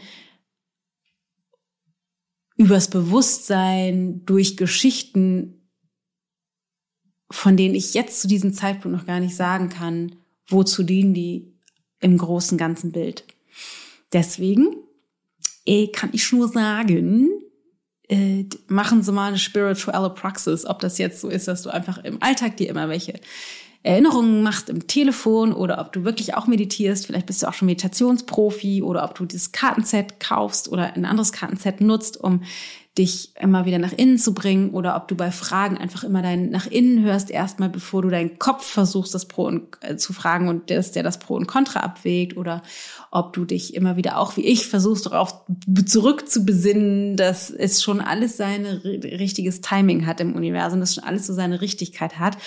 übers 2.57 2.89
Bewusstsein, 2.89 4.25
durch 4.25 4.57
Geschichten, 4.57 5.69
von 7.31 7.57
denen 7.57 7.75
ich 7.75 7.93
jetzt 7.93 8.21
zu 8.21 8.27
diesem 8.27 8.53
Zeitpunkt 8.53 8.97
noch 8.97 9.07
gar 9.07 9.19
nicht 9.19 9.35
sagen 9.35 9.69
kann, 9.69 10.15
wozu 10.47 10.83
dienen 10.83 11.13
die 11.13 11.53
im 11.99 12.17
großen 12.17 12.57
ganzen 12.57 12.91
Bild. 12.91 13.25
Deswegen 14.13 14.75
eh, 15.65 15.87
kann 15.87 16.09
ich 16.13 16.31
nur 16.31 16.49
sagen, 16.49 17.29
äh, 18.09 18.45
machen 18.67 19.01
Sie 19.01 19.11
mal 19.11 19.29
eine 19.29 19.37
spirituelle 19.37 20.09
Praxis, 20.09 20.65
ob 20.65 20.79
das 20.79 20.97
jetzt 20.97 21.21
so 21.21 21.29
ist, 21.29 21.47
dass 21.47 21.61
du 21.61 21.69
einfach 21.69 22.03
im 22.03 22.21
Alltag 22.21 22.57
dir 22.57 22.69
immer 22.69 22.89
welche 22.89 23.19
Erinnerungen 23.83 24.43
machst 24.43 24.69
im 24.69 24.85
Telefon 24.85 25.53
oder 25.53 25.79
ob 25.79 25.91
du 25.91 26.03
wirklich 26.03 26.35
auch 26.35 26.45
meditierst. 26.45 27.07
Vielleicht 27.07 27.25
bist 27.25 27.41
du 27.41 27.47
auch 27.47 27.53
schon 27.53 27.65
Meditationsprofi 27.65 28.83
oder 28.83 29.03
ob 29.03 29.15
du 29.15 29.25
dieses 29.25 29.51
Kartenset 29.51 30.19
kaufst 30.19 30.71
oder 30.71 30.93
ein 30.93 31.05
anderes 31.05 31.31
Kartenset 31.31 31.81
nutzt, 31.81 32.17
um 32.17 32.43
dich 32.97 33.31
immer 33.39 33.65
wieder 33.65 33.79
nach 33.79 33.93
innen 33.93 34.17
zu 34.17 34.33
bringen 34.33 34.71
oder 34.71 34.97
ob 34.97 35.07
du 35.07 35.15
bei 35.15 35.31
Fragen 35.31 35.77
einfach 35.77 36.03
immer 36.03 36.21
dein 36.21 36.49
nach 36.49 36.67
innen 36.67 37.01
hörst 37.03 37.31
erstmal, 37.31 37.69
bevor 37.69 38.01
du 38.01 38.09
deinen 38.09 38.37
Kopf 38.37 38.65
versuchst, 38.65 39.15
das 39.15 39.29
Pro 39.29 39.45
und 39.45 39.77
äh, 39.79 39.95
zu 39.95 40.11
fragen 40.11 40.49
und 40.49 40.69
der, 40.69 40.81
der 40.81 41.01
das 41.01 41.17
Pro 41.17 41.35
und 41.35 41.47
Contra 41.47 41.79
abwägt 41.79 42.35
oder 42.35 42.61
ob 43.09 43.31
du 43.31 43.45
dich 43.45 43.75
immer 43.75 43.95
wieder 43.95 44.17
auch 44.17 44.35
wie 44.35 44.45
ich 44.45 44.67
versuchst 44.67 45.05
darauf 45.05 45.33
zurück 45.85 46.27
zu 46.27 46.43
besinnen, 46.43 47.15
dass 47.15 47.49
es 47.49 47.81
schon 47.81 48.01
alles 48.01 48.35
seine 48.35 48.83
richtiges 48.83 49.61
Timing 49.61 50.05
hat 50.05 50.19
im 50.19 50.35
Universum, 50.35 50.81
dass 50.81 50.95
schon 50.95 51.05
alles 51.05 51.25
so 51.25 51.33
seine 51.33 51.61
Richtigkeit 51.61 52.19
hat 52.19 52.37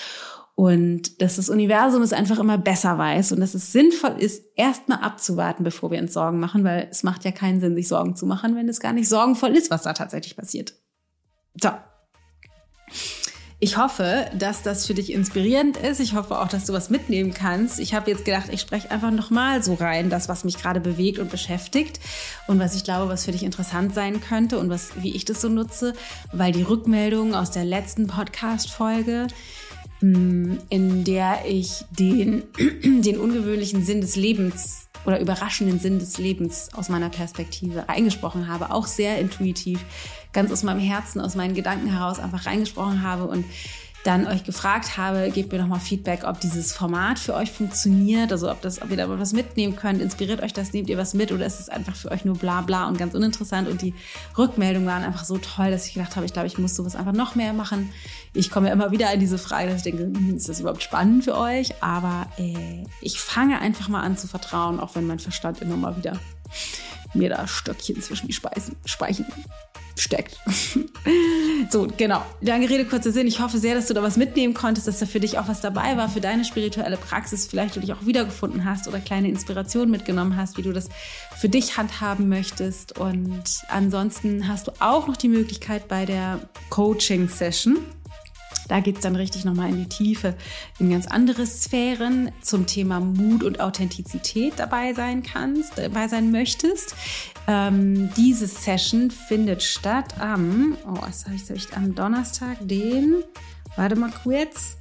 und 0.55 1.21
dass 1.21 1.35
das 1.35 1.49
Universum 1.49 2.01
es 2.01 2.13
einfach 2.13 2.39
immer 2.39 2.57
besser 2.57 2.97
weiß 2.97 3.33
und 3.33 3.41
dass 3.41 3.53
es 3.53 3.73
sinnvoll 3.73 4.15
ist, 4.17 4.43
erstmal 4.55 4.99
abzuwarten, 4.99 5.65
bevor 5.65 5.91
wir 5.91 5.99
uns 5.99 6.13
Sorgen 6.13 6.39
machen, 6.39 6.63
weil 6.63 6.87
es 6.89 7.03
macht 7.03 7.25
ja 7.25 7.31
keinen 7.31 7.59
Sinn, 7.59 7.75
sich 7.75 7.89
Sorgen 7.89 8.15
zu 8.15 8.25
machen, 8.25 8.55
wenn 8.55 8.69
es 8.69 8.79
gar 8.79 8.93
nicht 8.93 9.09
sorgenvoll 9.09 9.51
ist, 9.51 9.69
was 9.69 9.83
da 9.83 9.91
tatsächlich 9.91 10.37
passiert. 10.37 10.73
So. 11.61 11.69
Ich 13.59 13.77
hoffe, 13.77 14.29
dass 14.37 14.63
das 14.63 14.85
für 14.85 14.93
dich 14.93 15.11
inspirierend 15.11 15.77
ist. 15.77 15.99
Ich 15.99 16.13
hoffe 16.13 16.39
auch, 16.39 16.49
dass 16.49 16.65
du 16.65 16.73
was 16.73 16.89
mitnehmen 16.89 17.33
kannst. 17.33 17.79
Ich 17.79 17.93
habe 17.93 18.11
jetzt 18.11 18.25
gedacht, 18.25 18.47
ich 18.51 18.61
spreche 18.61 18.91
einfach 18.91 19.11
nochmal 19.11 19.63
so 19.63 19.73
rein, 19.73 20.09
das, 20.09 20.29
was 20.29 20.43
mich 20.43 20.57
gerade 20.57 20.81
bewegt 20.81 21.19
und 21.19 21.31
beschäftigt 21.31 21.99
und 22.47 22.59
was 22.59 22.75
ich 22.75 22.83
glaube, 22.83 23.09
was 23.09 23.25
für 23.25 23.31
dich 23.31 23.43
interessant 23.43 23.93
sein 23.95 24.21
könnte 24.21 24.59
und 24.59 24.69
was, 24.69 25.01
wie 25.01 25.15
ich 25.15 25.25
das 25.25 25.41
so 25.41 25.49
nutze, 25.49 25.93
weil 26.31 26.51
die 26.51 26.63
Rückmeldungen 26.63 27.33
aus 27.33 27.49
der 27.49 27.63
letzten 27.63 28.07
Podcast-Folge, 28.07 29.27
in 30.69 31.03
der 31.03 31.39
ich 31.47 31.85
den, 31.91 32.43
den 32.83 33.17
ungewöhnlichen 33.17 33.83
Sinn 33.83 34.01
des 34.01 34.15
Lebens 34.15 34.87
oder 35.05 35.19
überraschenden 35.19 35.79
Sinn 35.79 35.99
des 35.99 36.17
Lebens 36.17 36.69
aus 36.73 36.89
meiner 36.89 37.09
Perspektive 37.09 37.87
reingesprochen 37.87 38.47
habe, 38.47 38.71
auch 38.71 38.87
sehr 38.87 39.19
intuitiv, 39.19 39.79
ganz 40.33 40.51
aus 40.51 40.63
meinem 40.63 40.79
Herzen, 40.79 41.21
aus 41.21 41.35
meinen 41.35 41.53
Gedanken 41.53 41.87
heraus 41.87 42.19
einfach 42.19 42.45
reingesprochen 42.45 43.03
habe 43.03 43.25
und 43.25 43.45
dann 44.05 44.27
euch 44.27 44.43
gefragt 44.43 44.97
habe, 44.97 45.31
gebt 45.31 45.51
mir 45.51 45.57
nochmal 45.57 45.79
Feedback, 45.79 46.23
ob 46.25 46.39
dieses 46.39 46.73
Format 46.73 47.17
für 47.17 47.33
euch 47.33 47.51
funktioniert, 47.51 48.31
also 48.31 48.51
ob, 48.51 48.61
das, 48.61 48.81
ob 48.81 48.91
ihr 48.91 48.97
da 48.97 49.09
was 49.09 49.33
mitnehmen 49.33 49.75
könnt, 49.75 50.01
inspiriert 50.01 50.43
euch 50.43 50.53
das, 50.53 50.73
nehmt 50.73 50.89
ihr 50.89 50.97
was 50.97 51.15
mit 51.15 51.31
oder 51.31 51.45
ist 51.45 51.59
es 51.59 51.69
einfach 51.69 51.95
für 51.95 52.11
euch 52.11 52.23
nur 52.23 52.37
bla 52.37 52.61
bla 52.61 52.87
und 52.87 52.99
ganz 52.99 53.15
uninteressant 53.15 53.67
und 53.67 53.81
die 53.81 53.95
Rückmeldungen 54.37 54.87
waren 54.87 55.03
einfach 55.03 55.25
so 55.25 55.37
toll, 55.37 55.71
dass 55.71 55.87
ich 55.87 55.95
gedacht 55.95 56.15
habe, 56.15 56.25
ich 56.25 56.33
glaube, 56.33 56.47
ich 56.47 56.57
muss 56.59 56.75
sowas 56.75 56.95
einfach 56.95 57.13
noch 57.13 57.35
mehr 57.35 57.53
machen. 57.53 57.89
Ich 58.33 58.51
komme 58.51 58.67
ja 58.67 58.73
immer 58.73 58.91
wieder 58.91 59.11
in 59.11 59.19
diese 59.19 59.37
Frage, 59.37 59.69
dass 59.69 59.77
ich 59.77 59.83
denke, 59.83 60.03
hm, 60.03 60.35
ist 60.37 60.49
das 60.49 60.59
überhaupt 60.59 60.83
spannend 60.83 61.23
für 61.23 61.37
euch? 61.37 61.81
Aber 61.81 62.27
äh, 62.37 62.83
ich 63.01 63.19
fange 63.19 63.59
einfach 63.59 63.87
mal 63.87 64.01
an 64.01 64.17
zu 64.17 64.27
vertrauen, 64.27 64.79
auch 64.79 64.95
wenn 64.95 65.07
mein 65.07 65.19
Verstand 65.19 65.61
immer 65.61 65.77
mal 65.77 65.97
wieder 65.97 66.19
mir 67.13 67.29
da 67.29 67.47
Stöckchen 67.47 68.01
zwischen 68.01 68.27
die 68.27 68.33
Speisen, 68.33 68.75
Speichen 68.85 69.25
steckt. 69.97 70.37
so, 71.69 71.87
genau. 71.97 72.21
Lange 72.41 72.69
Rede, 72.69 72.85
kurzer 72.85 73.11
Sinn. 73.11 73.27
Ich 73.27 73.39
hoffe 73.39 73.57
sehr, 73.57 73.75
dass 73.75 73.87
du 73.87 73.93
da 73.93 74.03
was 74.03 74.17
mitnehmen 74.17 74.53
konntest, 74.53 74.87
dass 74.87 74.99
da 74.99 75.05
für 75.05 75.19
dich 75.19 75.37
auch 75.37 75.47
was 75.47 75.61
dabei 75.61 75.97
war, 75.97 76.09
für 76.09 76.21
deine 76.21 76.43
spirituelle 76.43 76.97
Praxis, 76.97 77.47
vielleicht 77.47 77.75
du 77.75 77.79
dich 77.79 77.93
auch 77.93 78.05
wiedergefunden 78.05 78.65
hast 78.65 78.87
oder 78.87 78.99
kleine 78.99 79.29
Inspirationen 79.29 79.89
mitgenommen 79.89 80.35
hast, 80.35 80.57
wie 80.57 80.63
du 80.63 80.73
das 80.73 80.89
für 81.37 81.49
dich 81.49 81.77
handhaben 81.77 82.27
möchtest. 82.27 82.97
Und 82.97 83.43
ansonsten 83.69 84.47
hast 84.47 84.67
du 84.67 84.71
auch 84.79 85.07
noch 85.07 85.17
die 85.17 85.29
Möglichkeit 85.29 85.87
bei 85.87 86.05
der 86.05 86.41
Coaching-Session 86.69 87.77
da 88.67 88.79
geht's 88.79 89.01
dann 89.01 89.15
richtig 89.15 89.45
nochmal 89.45 89.69
in 89.69 89.77
die 89.77 89.89
Tiefe, 89.89 90.35
in 90.79 90.89
ganz 90.89 91.07
andere 91.07 91.45
Sphären 91.45 92.31
zum 92.41 92.65
Thema 92.65 92.99
Mut 92.99 93.43
und 93.43 93.59
Authentizität 93.59 94.53
dabei 94.57 94.93
sein 94.93 95.23
kannst, 95.23 95.77
dabei 95.77 96.07
sein 96.07 96.31
möchtest. 96.31 96.95
Ähm, 97.47 98.09
diese 98.17 98.47
Session 98.47 99.11
findet 99.11 99.61
statt 99.61 100.19
am, 100.19 100.77
oh, 100.87 100.97
was 101.01 101.25
habe 101.25 101.35
ich, 101.35 101.43
hab 101.43 101.55
ich 101.55 101.73
am 101.75 101.93
Donnerstag, 101.93 102.57
den, 102.61 103.23
warte 103.75 103.95
mal 103.95 104.11
kurz, 104.23 104.77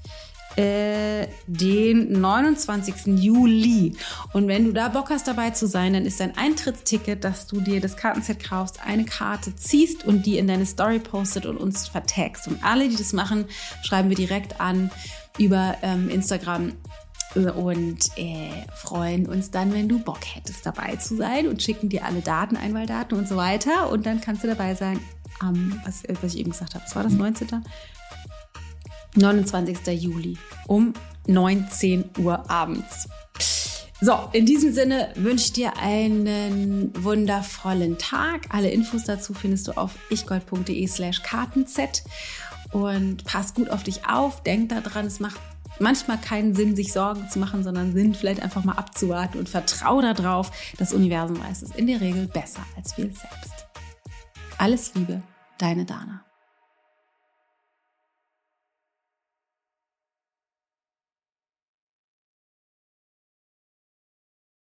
äh, 0.57 1.27
den 1.47 2.21
29. 2.21 3.07
Juli. 3.19 3.97
Und 4.33 4.49
wenn 4.49 4.65
du 4.65 4.73
da 4.73 4.89
Bock 4.89 5.11
hast 5.11 5.27
dabei 5.27 5.51
zu 5.51 5.67
sein, 5.67 5.95
dann 5.95 6.07
ist 6.07 6.21
dein 6.21 6.37
Eintrittsticket, 6.37 7.25
dass 7.25 7.47
du 7.47 7.61
dir 7.61 7.81
das 7.81 7.97
Kartenset 7.97 8.43
kaufst, 8.43 8.81
eine 8.85 9.05
Karte 9.05 9.55
ziehst 9.57 10.05
und 10.05 10.27
die 10.27 10.39
in 10.39 10.47
deine 10.47 10.67
Story 10.67 10.99
postet 10.99 11.47
und 11.47 11.57
uns 11.57 11.89
vertagst. 11.89 12.49
Und 12.49 12.65
alle, 12.65 12.89
die 12.89 12.97
das 12.97 13.13
machen, 13.13 13.47
schreiben 13.83 14.09
wir 14.09 14.17
direkt 14.17 14.61
an 14.61 14.91
über 15.39 15.77
ähm, 15.83 16.09
Instagram 16.09 16.73
und 17.35 18.17
äh, 18.17 18.51
freuen 18.77 19.27
uns 19.27 19.51
dann, 19.51 19.73
wenn 19.73 19.89
du 19.89 19.99
Bock 19.99 20.21
hättest, 20.35 20.65
dabei 20.65 20.97
zu 20.97 21.17
sein 21.17 21.49
und 21.49 21.63
schicken 21.63 21.89
dir 21.89 22.05
alle 22.05 22.21
Daten, 22.21 22.57
Einwahldaten 22.57 23.19
und 23.19 23.29
so 23.29 23.37
weiter. 23.37 23.91
Und 23.91 24.07
dann 24.07 24.21
kannst 24.21 24.45
du 24.45 24.49
dabei 24.49 24.75
sein 24.77 25.01
am, 25.41 25.81
was, 25.85 26.05
was 26.23 26.35
ich 26.35 26.41
eben 26.41 26.53
gesagt 26.53 26.75
habe, 26.75 26.85
was 26.85 26.95
war 26.95 27.03
das, 27.03 27.13
19. 27.13 27.65
29. 29.15 29.87
Juli 30.01 30.37
um 30.67 30.93
19 31.27 32.11
Uhr 32.19 32.51
abends. 32.51 33.09
So, 34.01 34.29
in 34.33 34.45
diesem 34.45 34.73
Sinne 34.73 35.13
wünsche 35.15 35.47
ich 35.47 35.53
dir 35.53 35.79
einen 35.79 36.93
wundervollen 37.03 37.97
Tag. 37.97 38.49
Alle 38.51 38.71
Infos 38.71 39.05
dazu 39.05 39.33
findest 39.33 39.69
du 39.69 39.73
auf 39.73 39.93
ichgold.de 40.11 40.87
slash 40.87 41.23
kartenset 41.23 42.03
und 42.73 43.25
pass 43.25 43.55
gut 43.55 43.71
auf 43.71 43.83
dich 43.83 44.07
auf. 44.07 44.43
Denk 44.43 44.69
daran, 44.69 45.07
es 45.07 45.21
macht 45.21 45.41
manchmal 45.79 46.19
keinen 46.19 46.55
Sinn, 46.55 46.77
sich 46.77 46.93
Sorgen 46.93 47.29
zu 47.31 47.39
machen, 47.39 47.63
sondern 47.63 47.93
Sinn, 47.93 48.15
vielleicht 48.15 48.43
einfach 48.43 48.65
mal 48.65 48.77
abzuwarten 48.77 49.39
und 49.39 49.49
vertraue 49.49 50.03
darauf, 50.03 50.51
das 50.79 50.93
Universum 50.93 51.43
weiß 51.43 51.63
es 51.63 51.71
in 51.71 51.87
der 51.87 52.01
Regel 52.01 52.27
besser 52.27 52.65
als 52.77 52.97
wir 52.99 53.07
selbst. 53.07 53.67
Alles 54.59 54.95
Liebe, 54.95 55.23
deine 55.59 55.85
Dana. 55.85 56.25